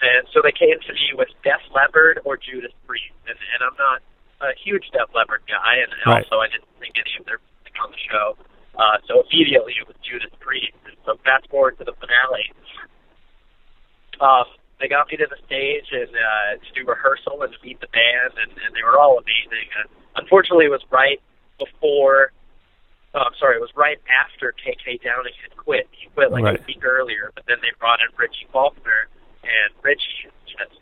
And 0.02 0.28
so 0.32 0.40
they 0.42 0.52
came 0.52 0.76
to 0.76 0.92
me 0.92 1.12
with 1.16 1.28
Def 1.42 1.60
Leppard 1.74 2.20
or 2.24 2.36
Judas 2.36 2.72
Priest, 2.86 3.16
and, 3.26 3.36
and 3.36 3.60
I'm 3.64 3.76
not 3.80 4.02
a 4.44 4.52
huge 4.60 4.90
Def 4.92 5.08
Leppard 5.14 5.40
guy, 5.48 5.80
and 5.80 5.88
Right. 6.04 6.20
also 6.24 6.40
I 6.44 6.48
didn't 6.48 6.68
think 6.80 6.94
any 7.00 7.16
of 7.18 7.24
their 7.24 7.40
music 7.40 7.76
on 7.80 7.90
the 7.90 8.02
show. 8.04 8.36
Uh, 8.76 8.98
so 9.08 9.24
immediately 9.24 9.72
it 9.80 9.88
was 9.88 9.96
Judas 10.04 10.28
Priest. 10.40 10.76
And 10.84 10.96
so 11.06 11.16
fast 11.24 11.48
forward 11.48 11.78
to 11.78 11.84
the 11.84 11.94
finale. 11.96 12.52
Um, 14.20 14.44
they 14.80 14.88
got 14.88 15.08
me 15.08 15.16
to 15.16 15.26
the 15.28 15.40
stage 15.46 15.88
and 15.92 16.12
uh, 16.12 16.60
to 16.60 16.70
do 16.76 16.84
rehearsal 16.84 17.40
and 17.42 17.52
to 17.52 17.58
meet 17.64 17.80
the 17.80 17.88
band, 17.88 18.36
and, 18.36 18.52
and 18.52 18.76
they 18.76 18.84
were 18.84 18.98
all 18.98 19.16
amazing. 19.16 19.68
And 19.80 19.88
unfortunately, 20.16 20.66
it 20.66 20.70
was 20.70 20.84
right 20.90 21.20
before. 21.58 22.32
Oh, 23.14 23.20
I'm 23.20 23.34
sorry, 23.38 23.56
it 23.56 23.60
was 23.60 23.70
right 23.76 23.98
after 24.12 24.52
KK 24.52 25.02
Downing 25.02 25.32
had 25.42 25.56
quit. 25.56 25.88
He 25.92 26.08
quit 26.14 26.30
like 26.30 26.44
Right. 26.44 26.60
a 26.60 26.64
week 26.66 26.84
earlier, 26.84 27.32
but 27.34 27.44
then 27.48 27.56
they 27.62 27.68
brought 27.78 28.00
in 28.00 28.08
Richie 28.18 28.46
Faulkner, 28.52 29.08
and 29.42 29.72
Richie 29.82 30.26
is 30.28 30.32
just 30.46 30.80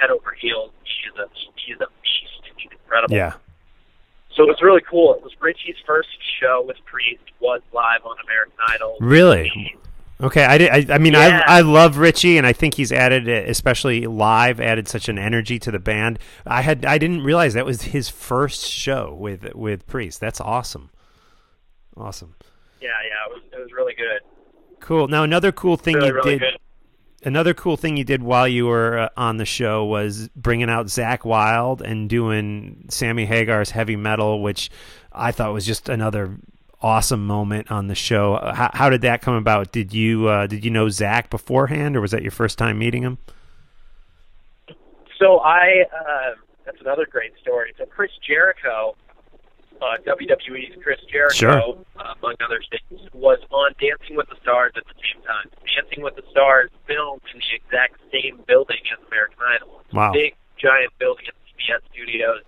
head 0.00 0.10
over 0.10 0.32
heels. 0.40 0.72
He's 0.82 1.14
a 1.18 1.28
he's 1.64 1.76
a 1.80 1.86
beast. 2.02 2.56
He's 2.56 2.70
incredible. 2.72 3.14
yeah 3.16 3.34
So 4.34 4.42
it 4.42 4.48
was 4.48 4.60
really 4.62 4.80
cool. 4.90 5.14
It 5.14 5.22
was 5.22 5.32
Richie's 5.40 5.76
first 5.86 6.08
show 6.40 6.64
with 6.66 6.76
Priest 6.84 7.22
was 7.40 7.60
live 7.72 8.04
on 8.04 8.16
American 8.24 8.58
Idol. 8.68 8.96
Really? 9.00 9.76
Okay, 10.20 10.44
I, 10.44 10.58
did, 10.58 10.70
I, 10.90 10.94
I 10.94 10.98
mean, 10.98 11.12
Yeah. 11.12 11.42
I, 11.46 11.58
I 11.58 11.60
love 11.60 11.98
Richie, 11.98 12.38
and 12.38 12.46
I 12.46 12.52
think 12.52 12.74
he's 12.74 12.92
added, 12.92 13.28
uh, 13.28 13.48
especially 13.50 14.06
live, 14.06 14.60
added 14.60 14.88
such 14.88 15.08
an 15.08 15.18
energy 15.18 15.58
to 15.58 15.70
the 15.70 15.78
band. 15.80 16.18
I 16.46 16.62
had, 16.62 16.84
I 16.84 16.98
didn't 16.98 17.22
realize 17.22 17.54
that 17.54 17.66
was 17.66 17.82
his 17.82 18.08
first 18.08 18.64
show 18.66 19.12
with 19.18 19.54
with 19.54 19.86
Priest. 19.86 20.20
That's 20.20 20.40
awesome, 20.40 20.90
awesome, 21.96 22.34
Yeah, 22.80 22.88
yeah, 22.88 23.30
it 23.30 23.34
was 23.34 23.42
it 23.52 23.58
was 23.60 23.72
really 23.72 23.94
good. 23.94 24.20
cool. 24.80 25.08
Now, 25.08 25.22
another 25.22 25.52
cool 25.52 25.76
thing 25.76 25.94
Really, 25.96 26.08
you 26.08 26.14
really 26.14 26.30
did, 26.32 26.40
good. 26.40 26.58
another 27.26 27.54
cool 27.54 27.76
thing 27.76 27.96
you 27.96 28.04
did 28.04 28.22
while 28.22 28.46
you 28.48 28.66
were 28.66 28.98
uh, 28.98 29.08
on 29.16 29.36
the 29.38 29.44
show 29.44 29.84
was 29.84 30.28
bringing 30.36 30.68
out 30.70 30.86
Zakk 30.86 31.24
Wylde 31.24 31.82
and 31.82 32.08
doing 32.08 32.86
Sammy 32.90 33.24
Hagar's 33.26 33.70
heavy 33.70 33.96
metal, 33.96 34.42
which 34.42 34.70
I 35.12 35.32
thought 35.32 35.52
was 35.52 35.64
just 35.66 35.88
another 35.88 36.36
awesome 36.82 37.26
moment 37.26 37.70
on 37.70 37.86
the 37.86 37.94
show. 37.94 38.34
Uh, 38.34 38.54
How, 38.54 38.70
how 38.74 38.90
did 38.90 39.00
that 39.02 39.22
come 39.22 39.34
about? 39.34 39.72
Did 39.72 39.94
you 39.94 40.28
uh, 40.28 40.46
did 40.46 40.64
you 40.64 40.70
know 40.70 40.86
Zakk 40.86 41.30
beforehand, 41.30 41.96
or 41.96 42.00
was 42.00 42.10
that 42.10 42.22
your 42.22 42.30
first 42.32 42.58
time 42.58 42.78
meeting 42.78 43.02
him? 43.02 43.16
So 45.18 45.38
I, 45.38 45.84
uh, 45.94 46.34
that's 46.66 46.80
another 46.80 47.06
great 47.10 47.32
story. 47.40 47.72
So 47.78 47.86
Chris 47.86 48.10
Jericho 48.26 48.96
uh, 49.82 49.96
WWE's 50.06 50.76
Chris 50.82 51.00
Jericho, 51.10 51.34
Sure. 51.34 51.58
uh, 51.98 52.14
among 52.20 52.34
other 52.44 52.60
things, 52.70 53.00
was 53.12 53.38
on 53.50 53.72
Dancing 53.80 54.16
with 54.16 54.28
the 54.28 54.36
Stars 54.42 54.72
at 54.76 54.84
the 54.86 54.94
same 55.02 55.22
time. 55.24 55.50
Dancing 55.74 56.02
with 56.02 56.16
the 56.16 56.24
Stars 56.30 56.70
filmed 56.86 57.22
in 57.32 57.40
the 57.40 57.54
exact 57.54 57.98
same 58.12 58.40
building 58.46 58.80
as 58.92 58.98
American 59.08 59.38
Idol. 59.54 59.82
Wow. 59.92 60.12
Big, 60.12 60.34
giant 60.58 60.92
building 60.98 61.26
at 61.28 61.34
CBS 61.50 61.82
Studios 61.92 62.42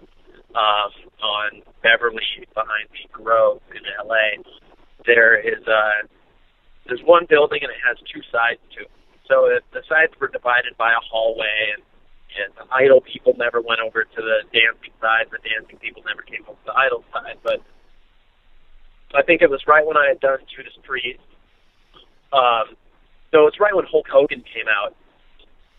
um, 0.55 0.91
on 1.23 1.63
Beverly 1.83 2.23
behind 2.55 2.89
the 2.93 3.09
Grove 3.13 3.61
in 3.75 3.83
LA. 4.07 4.43
There 5.05 5.37
is 5.39 5.67
uh, 5.67 6.07
there's 6.87 7.03
one 7.03 7.27
building 7.29 7.61
and 7.63 7.71
it 7.71 7.79
has 7.87 7.97
two 8.13 8.23
sides 8.33 8.61
to 8.77 8.83
it. 8.83 8.91
So 9.29 9.47
it, 9.47 9.65
the 9.73 9.83
sides 9.89 10.13
were 10.21 10.29
divided 10.29 10.77
by 10.79 10.93
a 10.93 11.03
hallway, 11.03 11.75
and, 11.75 11.83
and 12.37 12.53
the 12.57 12.67
idol 12.75 13.01
people 13.01 13.35
never 13.37 13.61
went 13.61 13.81
over 13.81 14.05
to 14.05 14.21
the 14.21 14.45
dancing 14.53 14.93
side. 15.01 15.27
The 15.31 15.39
dancing 15.43 15.79
people 15.79 16.03
never 16.07 16.23
came 16.23 16.43
over 16.45 16.57
to 16.57 16.67
the 16.67 16.77
idol 16.77 17.05
side. 17.13 17.39
But 17.43 17.61
I 19.15 19.23
think 19.23 19.43
it 19.43 19.51
was 19.51 19.63
right 19.67 19.85
when 19.87 19.97
I 19.97 20.09
had 20.09 20.21
done 20.21 20.39
Judas 20.49 20.77
Priest. 20.85 21.25
Um, 22.33 22.77
so 23.31 23.47
it's 23.47 23.61
right 23.61 23.75
when 23.75 23.87
Hulk 23.87 24.07
Hogan 24.09 24.43
came 24.43 24.69
out. 24.69 24.95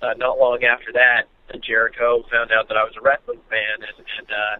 Uh, 0.01 0.13
not 0.13 0.37
long 0.37 0.63
after 0.63 0.93
that, 0.93 1.25
and 1.49 1.63
Jericho 1.63 2.21
found 2.29 2.51
out 2.51 2.67
that 2.69 2.77
I 2.77 2.83
was 2.85 2.93
a 2.97 3.01
wrestling 3.01 3.41
fan, 3.49 3.81
and 3.81 3.97
and, 3.97 4.29
uh, 4.29 4.55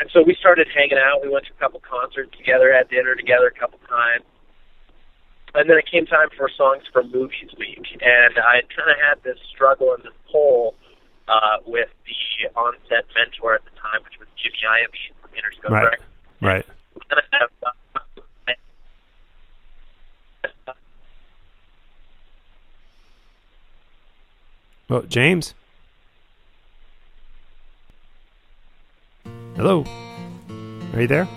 and 0.00 0.10
so 0.10 0.22
we 0.26 0.34
started 0.34 0.66
hanging 0.74 0.98
out. 0.98 1.22
We 1.22 1.30
went 1.30 1.46
to 1.46 1.54
a 1.54 1.60
couple 1.62 1.78
concerts 1.78 2.34
together, 2.36 2.74
had 2.74 2.90
dinner 2.90 3.14
together 3.14 3.46
a 3.46 3.54
couple 3.54 3.78
times 3.86 4.26
and 5.54 5.68
then 5.68 5.78
it 5.78 5.90
came 5.90 6.06
time 6.06 6.28
for 6.36 6.50
songs 6.56 6.82
from 6.92 7.10
movies 7.10 7.50
week, 7.58 7.86
and 8.00 8.38
I 8.38 8.62
kind 8.74 8.90
of 8.90 8.96
had 9.00 9.22
this 9.22 9.38
struggle 9.54 9.94
and 9.94 10.04
this 10.04 10.12
pull 10.30 10.74
uh, 11.28 11.58
with 11.66 11.88
the 12.06 12.48
on-set 12.58 13.04
mentor 13.14 13.54
at 13.54 13.64
the 13.64 13.70
time, 13.80 14.02
which 14.04 14.18
was 14.18 14.28
Jimmy 14.36 14.58
Iovine 14.66 15.14
from 15.20 15.30
Interscope 15.30 15.70
Right. 15.70 15.82
Records. 15.84 16.02
Right. 16.40 16.66
And 17.10 17.20
I 17.20 17.36
have, 17.38 17.50
uh, 17.62 17.70
Well, 24.88 25.02
James. 25.02 25.54
Hello. 29.56 29.84
Are 30.94 31.00
you 31.02 31.06
there? 31.06 31.28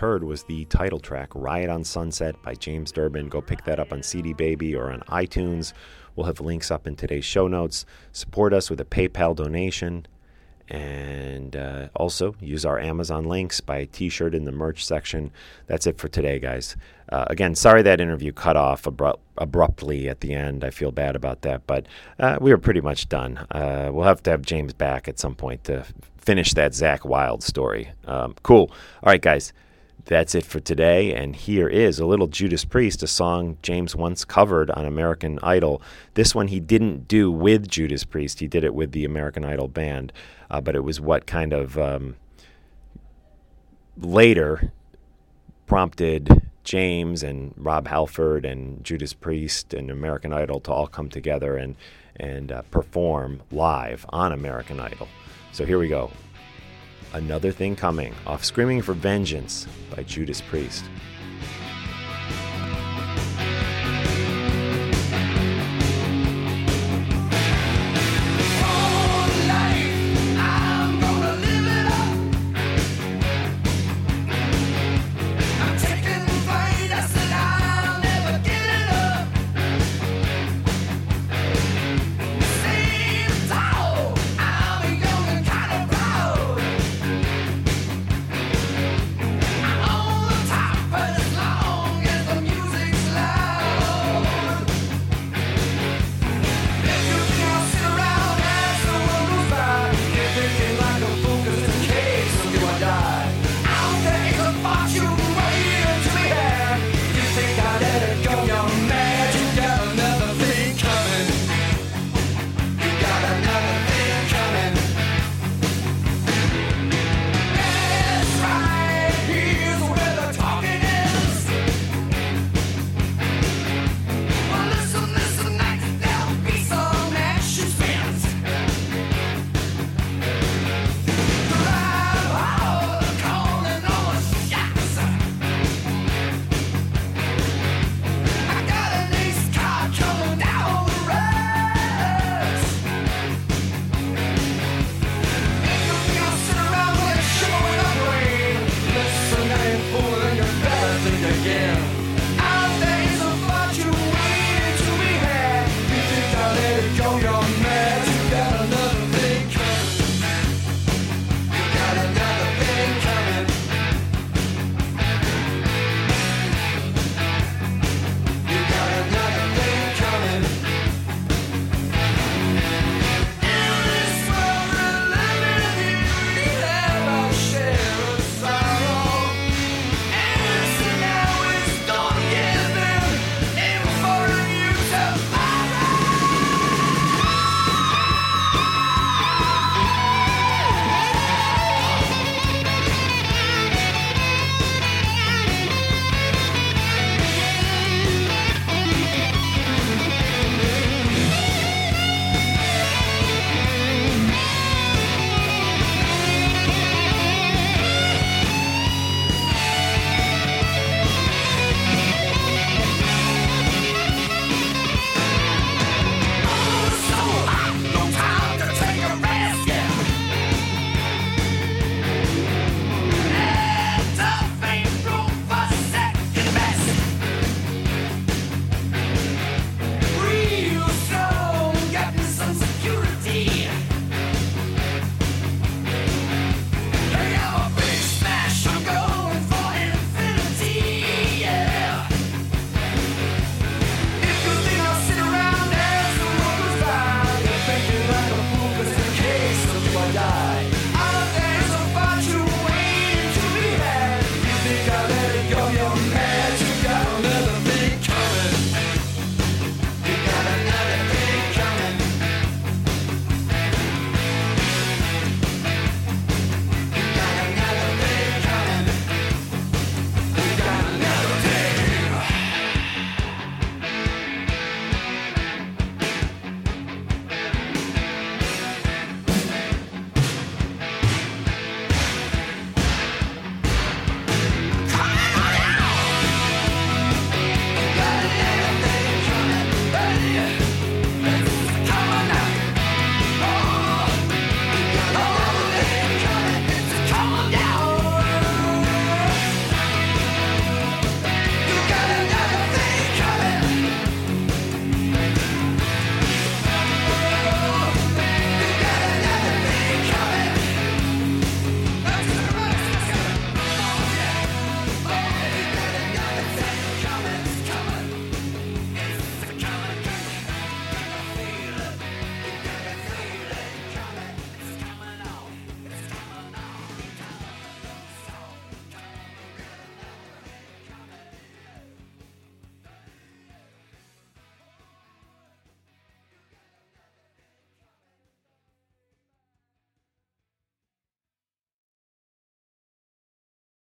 Heard 0.00 0.24
was 0.24 0.44
the 0.44 0.64
title 0.64 0.98
track, 0.98 1.28
Riot 1.34 1.68
on 1.68 1.84
Sunset 1.84 2.40
by 2.42 2.54
James 2.54 2.90
Durbin. 2.90 3.28
Go 3.28 3.42
pick 3.42 3.64
that 3.64 3.78
up 3.78 3.92
on 3.92 4.02
CD 4.02 4.32
Baby 4.32 4.74
or 4.74 4.90
on 4.90 5.00
iTunes. 5.00 5.74
We'll 6.16 6.24
have 6.24 6.40
links 6.40 6.70
up 6.70 6.86
in 6.86 6.96
today's 6.96 7.26
show 7.26 7.48
notes. 7.48 7.84
Support 8.12 8.54
us 8.54 8.70
with 8.70 8.80
a 8.80 8.86
PayPal 8.86 9.36
donation. 9.36 10.06
And 10.68 11.54
uh, 11.54 11.88
also 11.94 12.34
use 12.40 12.64
our 12.64 12.78
Amazon 12.78 13.24
links, 13.24 13.60
buy 13.60 13.76
a 13.76 13.86
t 13.86 14.08
shirt 14.08 14.34
in 14.34 14.44
the 14.44 14.52
merch 14.52 14.86
section. 14.86 15.32
That's 15.66 15.86
it 15.86 15.98
for 15.98 16.08
today, 16.08 16.38
guys. 16.38 16.76
Uh, 17.10 17.26
again, 17.28 17.54
sorry 17.54 17.82
that 17.82 18.00
interview 18.00 18.32
cut 18.32 18.56
off 18.56 18.84
abru- 18.84 19.18
abruptly 19.36 20.08
at 20.08 20.20
the 20.20 20.32
end. 20.32 20.64
I 20.64 20.70
feel 20.70 20.92
bad 20.92 21.14
about 21.14 21.42
that, 21.42 21.66
but 21.66 21.84
uh, 22.18 22.38
we 22.40 22.52
were 22.52 22.58
pretty 22.58 22.80
much 22.80 23.10
done. 23.10 23.36
Uh, 23.50 23.90
we'll 23.92 24.06
have 24.06 24.22
to 24.22 24.30
have 24.30 24.40
James 24.40 24.72
back 24.72 25.08
at 25.08 25.18
some 25.18 25.34
point 25.34 25.64
to 25.64 25.84
finish 26.16 26.54
that 26.54 26.72
Zakk 26.72 27.04
Wylde 27.04 27.42
story. 27.42 27.92
Um, 28.06 28.34
cool. 28.42 28.70
All 29.02 29.10
right, 29.10 29.20
guys. 29.20 29.52
That's 30.06 30.34
it 30.34 30.44
for 30.44 30.60
today, 30.60 31.14
and 31.14 31.36
here 31.36 31.68
is 31.68 31.98
a 31.98 32.06
little 32.06 32.26
Judas 32.26 32.64
Priest, 32.64 33.02
a 33.02 33.06
song 33.06 33.58
James 33.62 33.94
once 33.94 34.24
covered 34.24 34.70
on 34.70 34.84
American 34.84 35.38
Idol. 35.42 35.82
This 36.14 36.34
one 36.34 36.48
he 36.48 36.60
didn't 36.60 37.06
do 37.06 37.30
with 37.30 37.68
Judas 37.68 38.04
Priest, 38.04 38.40
he 38.40 38.48
did 38.48 38.64
it 38.64 38.74
with 38.74 38.92
the 38.92 39.04
American 39.04 39.44
Idol 39.44 39.68
band, 39.68 40.12
uh, 40.50 40.60
but 40.60 40.74
it 40.74 40.84
was 40.84 41.00
what 41.00 41.26
kind 41.26 41.52
of 41.52 41.78
um, 41.78 42.16
later 43.98 44.72
prompted 45.66 46.48
James 46.64 47.22
and 47.22 47.54
Rob 47.56 47.86
Halford 47.86 48.44
and 48.44 48.82
Judas 48.84 49.12
Priest 49.12 49.74
and 49.74 49.90
American 49.90 50.32
Idol 50.32 50.60
to 50.60 50.72
all 50.72 50.86
come 50.86 51.08
together 51.08 51.56
and, 51.56 51.76
and 52.16 52.52
uh, 52.52 52.62
perform 52.70 53.42
live 53.50 54.06
on 54.10 54.32
American 54.32 54.80
Idol. 54.80 55.08
So 55.52 55.64
here 55.64 55.78
we 55.78 55.88
go. 55.88 56.10
Another 57.12 57.50
Thing 57.50 57.74
Coming 57.74 58.14
off 58.26 58.44
Screaming 58.44 58.82
for 58.82 58.92
Vengeance 58.92 59.66
by 59.94 60.04
Judas 60.04 60.40
Priest. 60.40 60.84